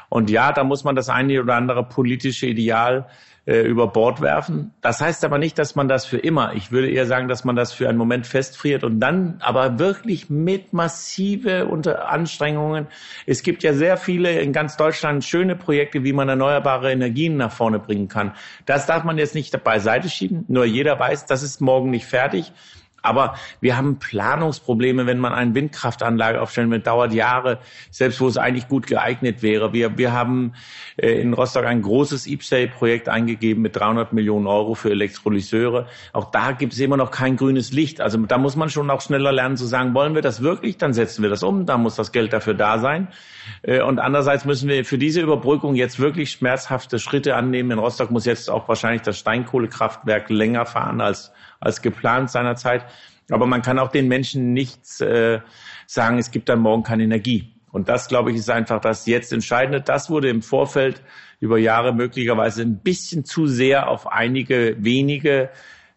[0.09, 3.07] Und ja, da muss man das eine oder andere politische Ideal
[3.49, 4.75] äh, über Bord werfen.
[4.81, 7.55] Das heißt aber nicht, dass man das für immer, ich würde eher sagen, dass man
[7.55, 12.85] das für einen Moment festfriert und dann aber wirklich mit massive unter Anstrengungen.
[13.25, 17.51] Es gibt ja sehr viele in ganz Deutschland schöne Projekte, wie man erneuerbare Energien nach
[17.51, 18.33] vorne bringen kann.
[18.67, 20.45] Das darf man jetzt nicht beiseite schieben.
[20.47, 22.51] Nur jeder weiß, das ist morgen nicht fertig.
[23.01, 27.59] Aber wir haben Planungsprobleme, wenn man eine Windkraftanlage aufstellen will, dauert Jahre,
[27.91, 29.73] selbst wo es eigentlich gut geeignet wäre.
[29.73, 30.53] Wir, wir haben
[30.97, 35.87] äh, in Rostock ein großes IPSAE-Projekt eingegeben mit 300 Millionen Euro für Elektrolyseure.
[36.13, 38.01] Auch da gibt es immer noch kein grünes Licht.
[38.01, 40.93] Also da muss man schon auch schneller lernen zu sagen, wollen wir das wirklich, dann
[40.93, 43.07] setzen wir das um, da muss das Geld dafür da sein.
[43.61, 47.71] Äh, und andererseits müssen wir für diese Überbrückung jetzt wirklich schmerzhafte Schritte annehmen.
[47.71, 52.85] In Rostock muss jetzt auch wahrscheinlich das Steinkohlekraftwerk länger fahren als, als geplant seinerzeit.
[53.29, 55.39] Aber man kann auch den Menschen nichts äh,
[55.85, 57.53] sagen, es gibt dann morgen keine Energie.
[57.71, 59.81] Und das, glaube ich, ist einfach das jetzt Entscheidende.
[59.81, 61.03] Das wurde im Vorfeld
[61.39, 65.49] über Jahre möglicherweise ein bisschen zu sehr auf einige wenige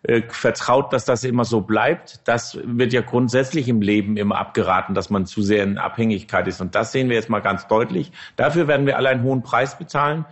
[0.02, 2.20] äh, vertraut, dass das immer so bleibt.
[2.26, 6.60] Das wird ja grundsätzlich im Leben immer abgeraten, dass man zu sehr in Abhängigkeit ist.
[6.60, 8.12] Und das sehen wir jetzt mal ganz deutlich.
[8.36, 10.24] Dafür werden wir alle einen hohen Preis bezahlen.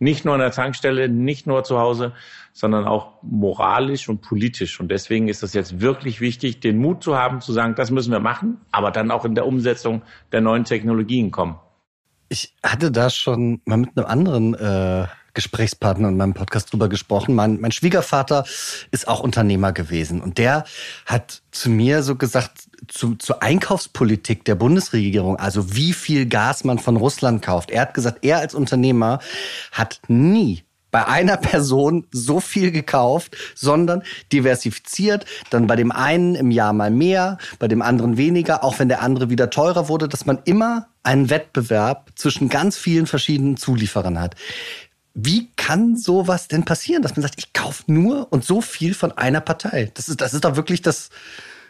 [0.00, 2.12] Nicht nur an der Tankstelle, nicht nur zu Hause,
[2.58, 4.80] sondern auch moralisch und politisch.
[4.80, 8.10] Und deswegen ist es jetzt wirklich wichtig, den Mut zu haben, zu sagen, das müssen
[8.10, 11.54] wir machen, aber dann auch in der Umsetzung der neuen Technologien kommen.
[12.28, 17.36] Ich hatte da schon mal mit einem anderen äh, Gesprächspartner in meinem Podcast drüber gesprochen.
[17.36, 18.44] Mein, mein Schwiegervater
[18.90, 20.64] ist auch Unternehmer gewesen und der
[21.06, 26.80] hat zu mir so gesagt, zu, zur Einkaufspolitik der Bundesregierung, also wie viel Gas man
[26.80, 27.70] von Russland kauft.
[27.70, 29.20] Er hat gesagt, er als Unternehmer
[29.70, 36.50] hat nie bei einer Person so viel gekauft, sondern diversifiziert, dann bei dem einen im
[36.50, 40.26] Jahr mal mehr, bei dem anderen weniger, auch wenn der andere wieder teurer wurde, dass
[40.26, 44.34] man immer einen Wettbewerb zwischen ganz vielen verschiedenen Zulieferern hat.
[45.14, 49.12] Wie kann sowas denn passieren, dass man sagt, ich kaufe nur und so viel von
[49.12, 49.90] einer Partei?
[49.94, 51.10] Das ist, das ist doch wirklich das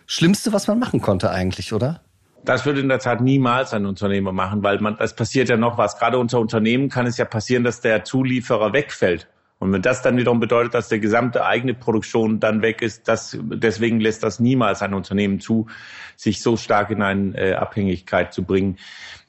[0.07, 2.01] Schlimmste, was man machen konnte eigentlich, oder?
[2.45, 5.77] Das würde in der Tat niemals ein Unternehmer machen, weil man, es passiert ja noch
[5.77, 5.99] was.
[5.99, 9.29] Gerade unter Unternehmen kann es ja passieren, dass der Zulieferer wegfällt.
[9.59, 13.37] Und wenn das dann wiederum bedeutet, dass der gesamte eigene Produktion dann weg ist, das,
[13.43, 15.67] deswegen lässt das niemals ein Unternehmen zu,
[16.15, 18.79] sich so stark in eine äh, Abhängigkeit zu bringen.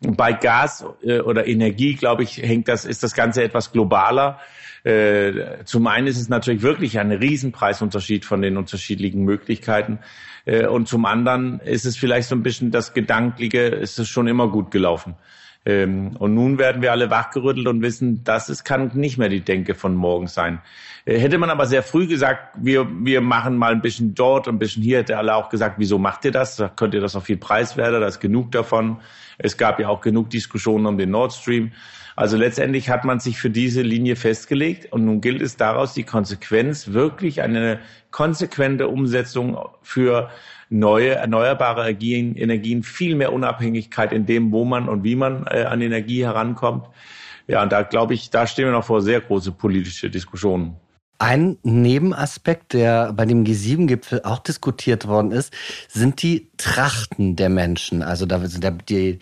[0.02, 4.40] Bei Gas äh, oder Energie, glaube ich, hängt das, ist das Ganze etwas globaler.
[4.84, 10.00] Äh, zum einen ist es natürlich wirklich ein Riesenpreisunterschied von den unterschiedlichen Möglichkeiten.
[10.46, 14.28] Äh, und zum anderen ist es vielleicht so ein bisschen das Gedankliche, ist es schon
[14.28, 15.16] immer gut gelaufen.
[15.66, 19.42] Ähm, und nun werden wir alle wachgerüttelt und wissen, das ist, kann nicht mehr die
[19.42, 20.62] Denke von morgen sein.
[21.06, 24.58] Äh, hätte man aber sehr früh gesagt, wir, wir machen mal ein bisschen dort, ein
[24.58, 26.56] bisschen hier, hätte alle auch gesagt, wieso macht ihr das?
[26.56, 29.00] Da könnt ihr das auf viel preiswerter, da ist genug davon.
[29.38, 31.72] Es gab ja auch genug Diskussionen um den Nord Stream.
[32.20, 36.04] Also letztendlich hat man sich für diese Linie festgelegt und nun gilt es daraus, die
[36.04, 37.80] Konsequenz wirklich eine
[38.12, 40.30] konsequente Umsetzung für
[40.70, 45.80] neue erneuerbare Energien, viel mehr Unabhängigkeit in dem, wo man und wie man äh, an
[45.80, 46.88] Energie herankommt.
[47.48, 50.76] Ja, und da glaube ich, da stehen wir noch vor sehr große politische Diskussionen.
[51.22, 55.54] Ein Nebenaspekt, der bei dem G7-Gipfel auch diskutiert worden ist,
[55.88, 58.04] sind die Trachten der Menschen.
[58.04, 59.20] Also da sind die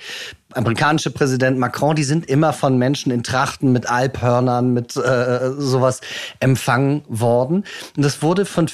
[0.58, 6.02] amerikanische Präsident Macron, die sind immer von Menschen in Trachten mit Alphörnern, mit äh, sowas
[6.40, 7.64] empfangen worden.
[7.96, 8.68] Und das wurde von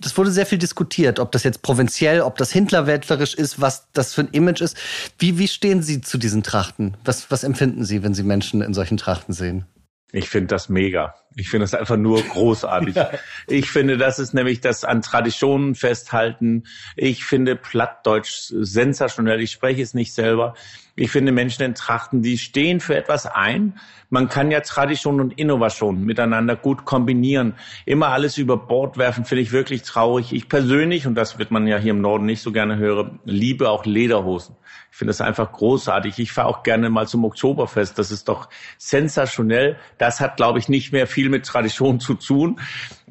[0.00, 4.12] das wurde sehr viel diskutiert, ob das jetzt provinziell, ob das hindlerwäldlerisch ist, was das
[4.12, 4.76] für ein Image ist.
[5.18, 6.96] Wie, wie stehen Sie zu diesen Trachten?
[7.04, 9.66] Was, was empfinden Sie, wenn Sie Menschen in solchen Trachten sehen?
[10.12, 11.14] Ich finde das mega.
[11.36, 12.94] Ich finde das einfach nur großartig.
[12.94, 13.10] ja.
[13.48, 16.64] Ich finde, das ist nämlich das an Traditionen festhalten.
[16.96, 19.40] Ich finde Plattdeutsch sensationell.
[19.40, 20.54] Ich spreche es nicht selber.
[20.96, 23.80] Ich finde Menschen in Trachten, die stehen für etwas ein.
[24.10, 27.54] Man kann ja Tradition und Innovation miteinander gut kombinieren.
[27.84, 30.32] Immer alles über Bord werfen, finde ich wirklich traurig.
[30.32, 33.70] Ich persönlich, und das wird man ja hier im Norden nicht so gerne hören, liebe
[33.70, 34.54] auch Lederhosen.
[34.92, 36.20] Ich finde das einfach großartig.
[36.20, 37.98] Ich fahre auch gerne mal zum Oktoberfest.
[37.98, 39.76] Das ist doch sensationell.
[39.98, 42.60] Das hat, glaube ich, nicht mehr viel mit Tradition zu tun.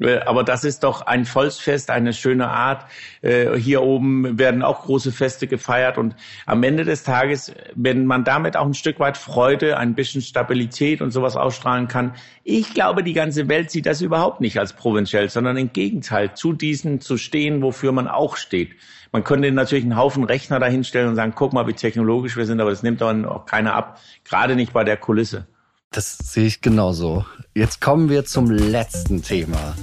[0.00, 2.86] Äh, aber das ist doch ein Volksfest, eine schöne Art.
[3.22, 5.98] Äh, hier oben werden auch große Feste gefeiert.
[5.98, 6.14] Und
[6.46, 11.00] am Ende des Tages, wenn man damit auch ein Stück weit Freude, ein bisschen Stabilität
[11.00, 15.30] und sowas ausstrahlen kann, ich glaube, die ganze Welt sieht das überhaupt nicht als provinziell,
[15.30, 18.72] sondern im Gegenteil, zu diesen zu stehen, wofür man auch steht.
[19.12, 22.60] Man könnte natürlich einen Haufen Rechner dahinstellen und sagen, guck mal, wie technologisch wir sind,
[22.60, 25.46] aber das nimmt dann auch keiner ab, gerade nicht bei der Kulisse.
[25.94, 27.24] Das sehe ich genauso.
[27.54, 29.76] Jetzt kommen wir zum letzten Thema.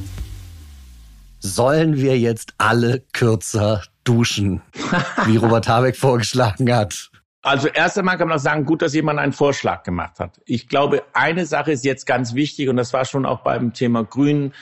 [1.40, 4.62] Sollen wir jetzt alle kürzer duschen,
[5.26, 7.12] wie Robert Habeck vorgeschlagen hat?
[7.44, 10.42] Also erst einmal kann man auch sagen, gut, dass jemand einen Vorschlag gemacht hat.
[10.46, 14.04] Ich glaube, eine Sache ist jetzt ganz wichtig und das war schon auch beim Thema
[14.04, 14.54] Grünen.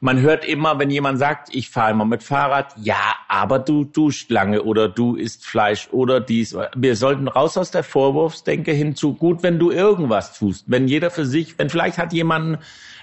[0.00, 4.30] Man hört immer, wenn jemand sagt, ich fahre immer mit Fahrrad, ja, aber du duscht
[4.30, 6.56] lange oder du isst Fleisch oder dies.
[6.76, 10.66] Wir sollten raus aus der Vorwurfsdenke hinzu, gut, wenn du irgendwas tust.
[10.68, 12.60] Wenn jeder für sich, wenn vielleicht hat jemand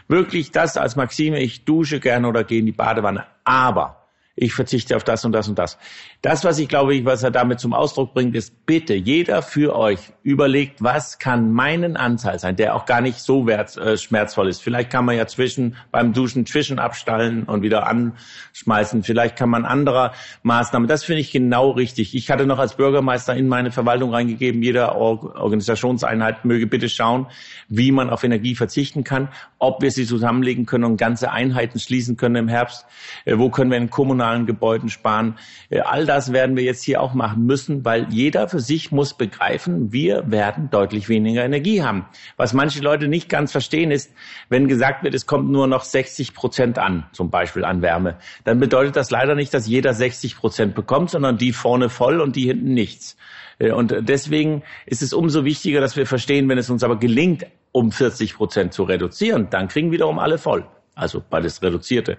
[0.08, 4.05] wirklich das als Maxime, ich dusche gerne oder gehe in die Badewanne, aber
[4.38, 5.78] ich verzichte auf das und das und das.
[6.22, 10.00] Das, was ich glaube, was er damit zum Ausdruck bringt, ist bitte jeder für euch
[10.24, 14.62] überlegt, was kann meinen Anteil sein, der auch gar nicht so wert, äh, schmerzvoll ist.
[14.62, 19.04] Vielleicht kann man ja zwischen beim Duschen zwischen abstallen und wieder anschmeißen.
[19.04, 20.12] Vielleicht kann man anderer
[20.44, 20.90] Maßnahmen.
[20.90, 22.14] Das finde ich genau richtig.
[22.14, 27.28] Ich hatte noch als Bürgermeister in meine Verwaltung reingegeben, jeder Organisationseinheit möge bitte schauen,
[27.70, 32.18] wie man auf Energie verzichten kann, ob wir sie zusammenlegen können und ganze Einheiten schließen
[32.18, 32.86] können im Herbst.
[33.24, 35.38] Äh, wo können wir in kommunalen kommunalen Gebäuden sparen.
[35.70, 39.14] Äh, all das werden wir jetzt hier auch machen müssen, weil jeder für sich muss
[39.14, 42.06] begreifen, wir werden deutlich weniger Energie haben.
[42.38, 44.12] Was manche Leute nicht ganz verstehen ist,
[44.50, 48.60] wenn gesagt wird, es kommt nur noch 60 Prozent an, zum Beispiel an Wärme, dann
[48.60, 52.46] bedeutet das leider nicht, dass jeder 60 Prozent bekommt, sondern die vorne voll und die
[52.46, 53.18] hinten nichts.
[53.60, 57.46] Äh, und deswegen ist es umso wichtiger, dass wir verstehen, wenn es uns aber gelingt,
[57.72, 62.18] um 40 Prozent zu reduzieren, dann kriegen wiederum alle voll also beides Reduzierte.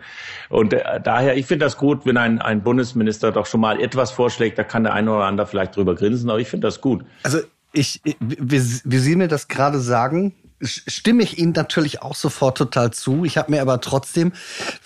[0.49, 4.13] Und äh, daher, ich finde das gut, wenn ein, ein Bundesminister doch schon mal etwas
[4.13, 7.05] vorschlägt, da kann der eine oder andere vielleicht drüber grinsen, aber ich finde das gut.
[7.23, 7.39] Also
[7.73, 13.25] ich, wie, Sie mir das gerade sagen, stimme ich Ihnen natürlich auch sofort total zu.
[13.25, 14.33] Ich habe mir aber trotzdem,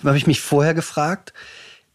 [0.05, 1.33] habe ich mich vorher gefragt,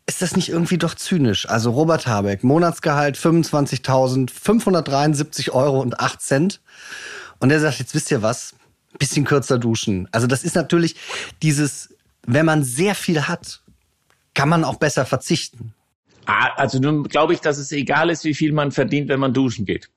[0.08, 1.50] ist das nicht irgendwie doch zynisch?
[1.50, 6.62] Also Robert Habeck, Monatsgehalt 25.573 Euro und 8 Cent.
[7.40, 8.54] Und er sagt, jetzt wisst ihr was,
[8.98, 10.08] bisschen kürzer duschen.
[10.12, 10.96] Also das ist natürlich
[11.42, 11.94] dieses,
[12.26, 13.62] wenn man sehr viel hat,
[14.34, 15.74] kann man auch besser verzichten.
[16.26, 19.34] Ah, also nun glaube ich, dass es egal ist, wie viel man verdient, wenn man
[19.34, 19.90] duschen geht.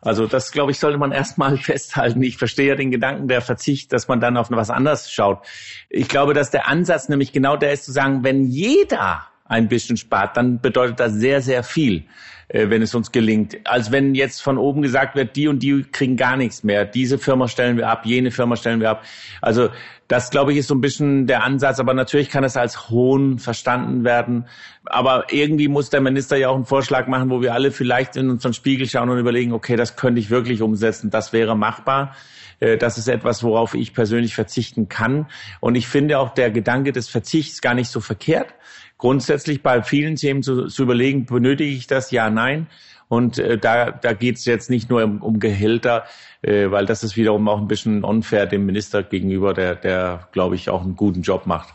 [0.00, 2.22] Also das, glaube ich, sollte man erstmal festhalten.
[2.22, 5.44] Ich verstehe ja den Gedanken der Verzicht, dass man dann auf was anderes schaut.
[5.88, 9.96] Ich glaube, dass der Ansatz nämlich genau der ist zu sagen, wenn jeder ein bisschen
[9.96, 12.04] spart, dann bedeutet das sehr, sehr viel
[12.48, 13.56] äh, wenn es uns gelingt.
[13.64, 16.84] Als wenn jetzt von oben gesagt wird, die und die kriegen gar nichts mehr.
[16.84, 19.02] Diese Firma stellen wir ab, jene Firma stellen wir ab.
[19.40, 19.70] Also
[20.08, 21.80] das, glaube ich, ist so ein bisschen der Ansatz.
[21.80, 24.46] Aber natürlich kann es als Hohn verstanden werden.
[24.84, 28.30] Aber irgendwie muss der Minister ja auch einen Vorschlag machen, wo wir alle vielleicht in
[28.30, 31.10] unseren Spiegel schauen und überlegen, okay, das könnte ich wirklich umsetzen.
[31.10, 32.14] Das wäre machbar.
[32.60, 35.26] Äh, das ist etwas, worauf ich persönlich verzichten kann.
[35.58, 38.54] Und ich finde auch der Gedanke des Verzichts gar nicht so verkehrt
[38.98, 42.10] grundsätzlich bei vielen Themen zu, zu überlegen, benötige ich das?
[42.10, 42.66] Ja, nein.
[43.08, 46.04] Und äh, da, da geht es jetzt nicht nur um, um Gehälter,
[46.42, 50.56] äh, weil das ist wiederum auch ein bisschen unfair dem Minister gegenüber, der, der glaube
[50.56, 51.72] ich, auch einen guten Job macht.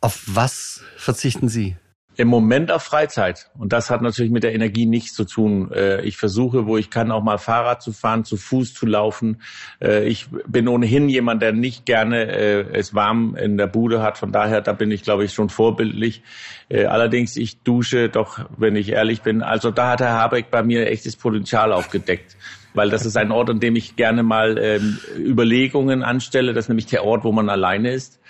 [0.00, 1.76] Auf was verzichten Sie?
[2.16, 3.50] Im Moment auf Freizeit.
[3.58, 5.72] Und das hat natürlich mit der Energie nichts zu tun.
[5.72, 9.40] Äh, ich versuche, wo ich kann, auch mal Fahrrad zu fahren, zu Fuß zu laufen.
[9.80, 14.18] Äh, ich bin ohnehin jemand, der nicht gerne äh, es warm in der Bude hat.
[14.18, 16.22] Von daher, da bin ich, glaube ich, schon vorbildlich.
[16.70, 19.42] Allerdings, ich dusche doch, wenn ich ehrlich bin.
[19.42, 22.36] Also da hat Herr Habeck bei mir echtes Potenzial aufgedeckt
[22.74, 26.54] weil das ist ein Ort, an dem ich gerne mal ähm, Überlegungen anstelle.
[26.54, 28.20] Das ist nämlich der Ort, wo man alleine ist.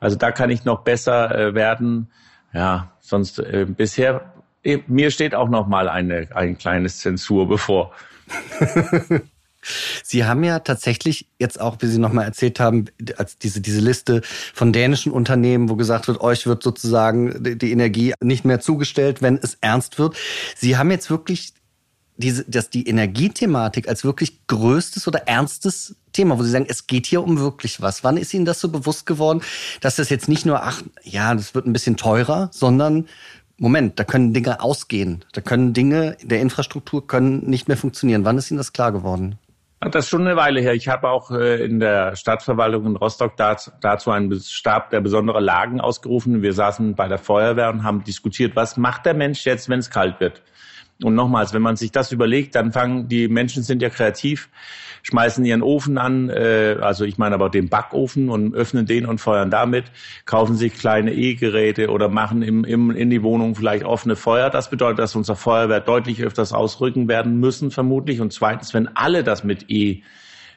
[0.00, 2.10] Also da kann ich noch besser äh, werden.
[2.52, 4.32] Ja, sonst äh, bisher
[4.62, 7.92] äh, mir steht auch noch mal eine ein kleines Zensur bevor.
[10.02, 12.86] Sie haben ja tatsächlich jetzt auch, wie Sie nochmal erzählt haben,
[13.16, 18.12] als diese, diese Liste von dänischen Unternehmen, wo gesagt wird, euch wird sozusagen die Energie
[18.20, 20.16] nicht mehr zugestellt, wenn es ernst wird.
[20.56, 21.54] Sie haben jetzt wirklich
[22.22, 27.06] diese, dass die Energiethematik als wirklich größtes oder ernstes Thema, wo Sie sagen, es geht
[27.06, 28.04] hier um wirklich was.
[28.04, 29.42] Wann ist Ihnen das so bewusst geworden,
[29.80, 33.06] dass das jetzt nicht nur, ach, ja, das wird ein bisschen teurer, sondern
[33.58, 35.24] Moment, da können Dinge ausgehen.
[35.32, 38.24] Da können Dinge der Infrastruktur können nicht mehr funktionieren.
[38.24, 39.38] Wann ist Ihnen das klar geworden?
[39.80, 40.74] Das ist schon eine Weile her.
[40.74, 45.80] Ich habe auch äh, in der Stadtverwaltung in Rostock dazu einen Stab der besondere Lagen
[45.80, 46.42] ausgerufen.
[46.42, 49.90] Wir saßen bei der Feuerwehr und haben diskutiert, was macht der Mensch jetzt, wenn es
[49.90, 50.42] kalt wird?
[51.04, 54.48] Und nochmals, wenn man sich das überlegt, dann fangen die Menschen sind ja kreativ,
[55.02, 59.20] schmeißen ihren Ofen an, äh, also ich meine aber den Backofen und öffnen den und
[59.20, 59.84] feuern damit,
[60.24, 64.50] kaufen sich kleine E-Geräte oder machen im, im, in die Wohnung vielleicht offene Feuer.
[64.50, 68.20] Das bedeutet, dass unser Feuerwehr deutlich öfters ausrücken werden müssen, vermutlich.
[68.20, 70.02] Und zweitens, wenn alle das mit E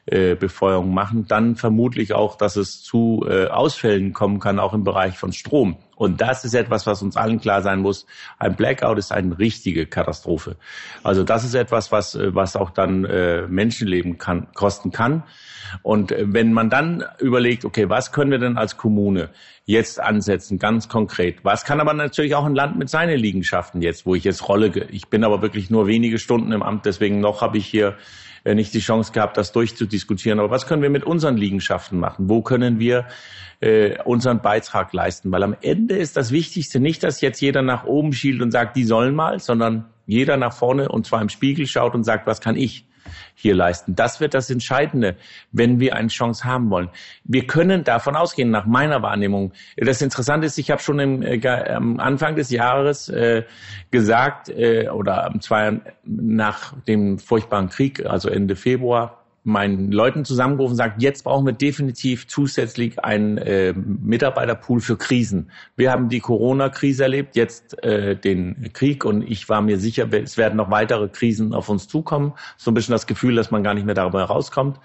[0.06, 4.84] äh, Befeuerung machen, dann vermutlich auch, dass es zu äh, Ausfällen kommen kann, auch im
[4.84, 5.78] Bereich von Strom.
[5.96, 8.06] Und das ist etwas, was uns allen klar sein muss.
[8.38, 10.56] Ein Blackout ist eine richtige Katastrophe.
[11.02, 15.24] Also das ist etwas, was, äh, was auch dann äh, Menschenleben kann, kosten kann.
[15.82, 19.30] Und äh, wenn man dann überlegt, okay, was können wir denn als Kommune
[19.64, 21.44] jetzt ansetzen, ganz konkret?
[21.44, 24.68] Was kann aber natürlich auch ein Land mit seinen Liegenschaften jetzt, wo ich jetzt rolle?
[24.90, 27.96] Ich bin aber wirklich nur wenige Stunden im Amt, deswegen noch habe ich hier
[28.54, 30.38] nicht die Chance gehabt, das durchzudiskutieren.
[30.38, 32.28] Aber was können wir mit unseren Liegenschaften machen?
[32.28, 33.06] Wo können wir
[33.60, 35.32] äh, unseren Beitrag leisten?
[35.32, 38.76] Weil am Ende ist das Wichtigste nicht, dass jetzt jeder nach oben schielt und sagt,
[38.76, 42.40] die sollen mal, sondern jeder nach vorne und zwar im Spiegel schaut und sagt, was
[42.40, 42.86] kann ich?
[43.34, 43.94] Hier leisten.
[43.94, 45.16] Das wird das Entscheidende,
[45.52, 46.88] wenn wir eine Chance haben wollen.
[47.24, 49.52] Wir können davon ausgehen, nach meiner Wahrnehmung.
[49.76, 53.44] Das Interessante ist, ich habe schon im, äh, am Anfang des Jahres äh,
[53.90, 60.76] gesagt, äh, oder zwar nach dem furchtbaren Krieg, also Ende Februar, meinen Leuten zusammengerufen und
[60.76, 65.52] sagt, jetzt brauchen wir definitiv zusätzlich einen äh, Mitarbeiterpool für Krisen.
[65.76, 70.36] Wir haben die Corona-Krise erlebt, jetzt äh, den Krieg und ich war mir sicher, es
[70.36, 72.32] werden noch weitere Krisen auf uns zukommen.
[72.56, 74.80] So ein bisschen das Gefühl, dass man gar nicht mehr darüber herauskommt.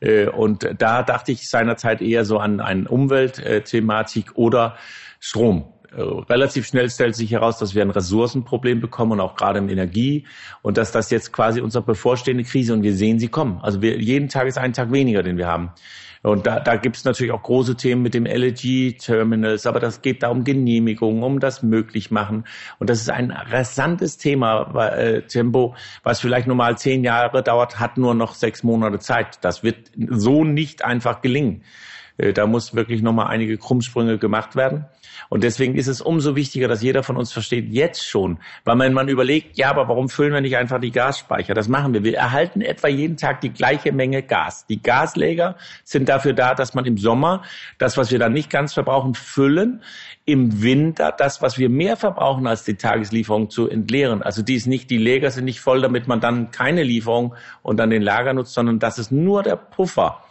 [0.00, 4.76] Äh, und da dachte ich seinerzeit eher so an eine Umweltthematik oder
[5.20, 5.64] Strom.
[5.96, 9.68] Äh, relativ schnell stellt sich heraus, dass wir ein Ressourcenproblem bekommen und auch gerade im
[9.68, 10.26] Energie
[10.62, 13.60] und dass das jetzt quasi unsere bevorstehende Krise und wir sehen sie kommen.
[13.62, 15.70] Also wir, jeden Tag ist ein Tag weniger, den wir haben.
[16.22, 20.22] Und da, da gibt es natürlich auch große Themen mit dem LNG-Terminals, aber das geht
[20.22, 22.44] da um Genehmigungen, um das möglich machen.
[22.78, 25.74] Und das ist ein rasantes Thema, äh, Tempo,
[26.04, 29.38] was vielleicht nur mal zehn Jahre dauert, hat nur noch sechs Monate Zeit.
[29.42, 31.64] Das wird so nicht einfach gelingen.
[32.16, 34.86] Äh, da muss wirklich noch mal einige Krummsprünge gemacht werden.
[35.28, 38.92] Und deswegen ist es umso wichtiger, dass jeder von uns versteht, jetzt schon, weil man,
[38.92, 41.54] man überlegt, ja, aber warum füllen wir nicht einfach die Gasspeicher?
[41.54, 42.04] Das machen wir.
[42.04, 44.66] Wir erhalten etwa jeden Tag die gleiche Menge Gas.
[44.66, 47.42] Die Gasläger sind dafür da, dass man im Sommer
[47.78, 49.82] das, was wir dann nicht ganz verbrauchen, füllen.
[50.24, 54.22] Im Winter das, was wir mehr verbrauchen als die Tageslieferung, zu entleeren.
[54.22, 57.78] Also die ist nicht, die Läger sind nicht voll, damit man dann keine Lieferung und
[57.78, 60.22] dann den Lager nutzt, sondern das ist nur der Puffer.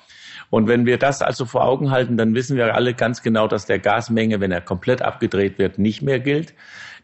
[0.51, 3.65] Und wenn wir das also vor Augen halten, dann wissen wir alle ganz genau, dass
[3.65, 6.53] der Gasmenge, wenn er komplett abgedreht wird, nicht mehr gilt.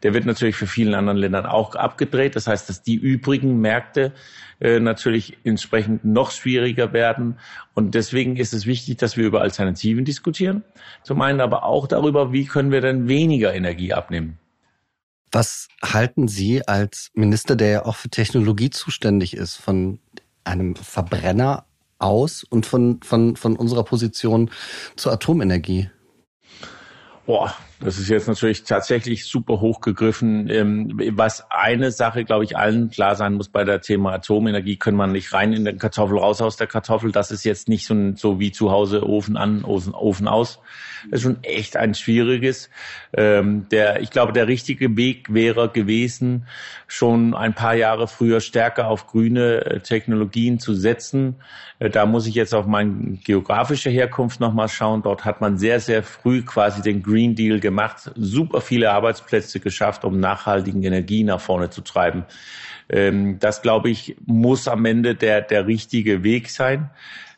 [0.03, 2.35] Der wird natürlich für vielen anderen Ländern auch abgedreht.
[2.35, 4.11] Das heißt, dass die übrigen Märkte
[4.59, 7.39] äh, natürlich entsprechend noch schwieriger werden.
[7.73, 10.65] Und deswegen ist es wichtig, dass wir über Alternativen diskutieren.
[11.03, 14.39] Zum einen aber auch darüber, wie können wir denn weniger Energie abnehmen.
[15.31, 19.99] Was halten Sie als Minister, der ja auch für Technologie zuständig ist, von
[20.43, 21.65] einem Verbrenner
[21.99, 24.49] aus und von, von, von unserer Position
[24.95, 25.89] zur Atomenergie?
[27.25, 30.49] Boah, das ist jetzt natürlich tatsächlich super hochgegriffen.
[30.49, 34.97] Ähm, was eine Sache, glaube ich, allen klar sein muss bei der Thema Atomenergie, können
[34.97, 37.11] man nicht rein in den Kartoffel, raus aus der Kartoffel.
[37.11, 40.59] Das ist jetzt nicht so, so wie zu Hause Ofen an, Ofen, aus.
[41.11, 42.71] Das ist schon echt ein schwieriges.
[43.13, 46.47] Ähm, der, ich glaube, der richtige Weg wäre gewesen,
[46.87, 51.35] schon ein paar Jahre früher stärker auf grüne äh, Technologien zu setzen.
[51.79, 55.03] Äh, da muss ich jetzt auf meine geografische Herkunft nochmal schauen.
[55.03, 60.05] Dort hat man sehr, sehr früh quasi den Green Deal gemacht, super viele Arbeitsplätze geschafft,
[60.05, 62.23] um nachhaltigen Energie nach vorne zu treiben.
[62.89, 66.89] Ähm, das, glaube ich, muss am Ende der, der richtige Weg sein.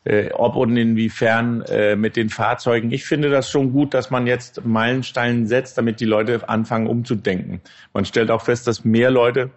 [0.04, 2.90] Äh, ob und inwiefern äh, mit den Fahrzeugen.
[2.90, 7.60] Ich finde das schon gut, dass man jetzt Meilensteine setzt, damit die Leute anfangen umzudenken.
[7.92, 9.50] Man stellt auch fest, dass mehr Leute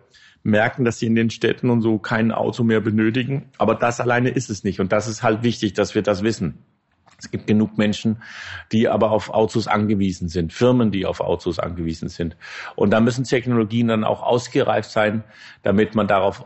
[0.44, 3.46] merken, dass sie in den Städten und so kein Auto mehr benötigen.
[3.58, 4.82] Aber das alleine ist es nicht.
[4.82, 6.56] Und das ist halt wichtig, dass wir das wissen.
[7.24, 8.22] Es gibt genug Menschen,
[8.74, 12.36] die aber auf Autos angewiesen sind, Firmen, die auf Autos angewiesen sind.
[12.76, 15.24] Und da müssen Technologien dann auch ausgereift sein,
[15.62, 16.46] damit man darauf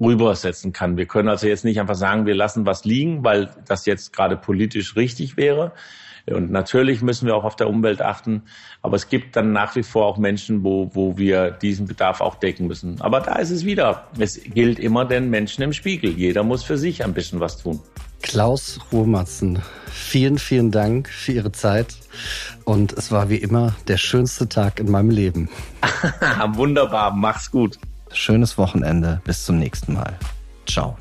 [0.00, 0.96] rübersetzen kann.
[0.96, 4.36] Wir können also jetzt nicht einfach sagen, wir lassen was liegen, weil das jetzt gerade
[4.36, 5.72] politisch richtig wäre.
[6.26, 8.42] Und natürlich müssen wir auch auf der Umwelt achten.
[8.82, 12.36] Aber es gibt dann nach wie vor auch Menschen, wo, wo wir diesen Bedarf auch
[12.36, 13.00] decken müssen.
[13.00, 14.06] Aber da ist es wieder.
[14.16, 16.10] Es gilt immer den Menschen im Spiegel.
[16.12, 17.80] Jeder muss für sich ein bisschen was tun.
[18.22, 19.60] Klaus Ruhrmatzen,
[19.90, 21.96] vielen, vielen Dank für Ihre Zeit.
[22.64, 25.48] Und es war wie immer der schönste Tag in meinem Leben.
[26.52, 27.78] Wunderbar, mach's gut.
[28.12, 29.20] Schönes Wochenende.
[29.24, 30.18] Bis zum nächsten Mal.
[30.66, 30.96] Ciao.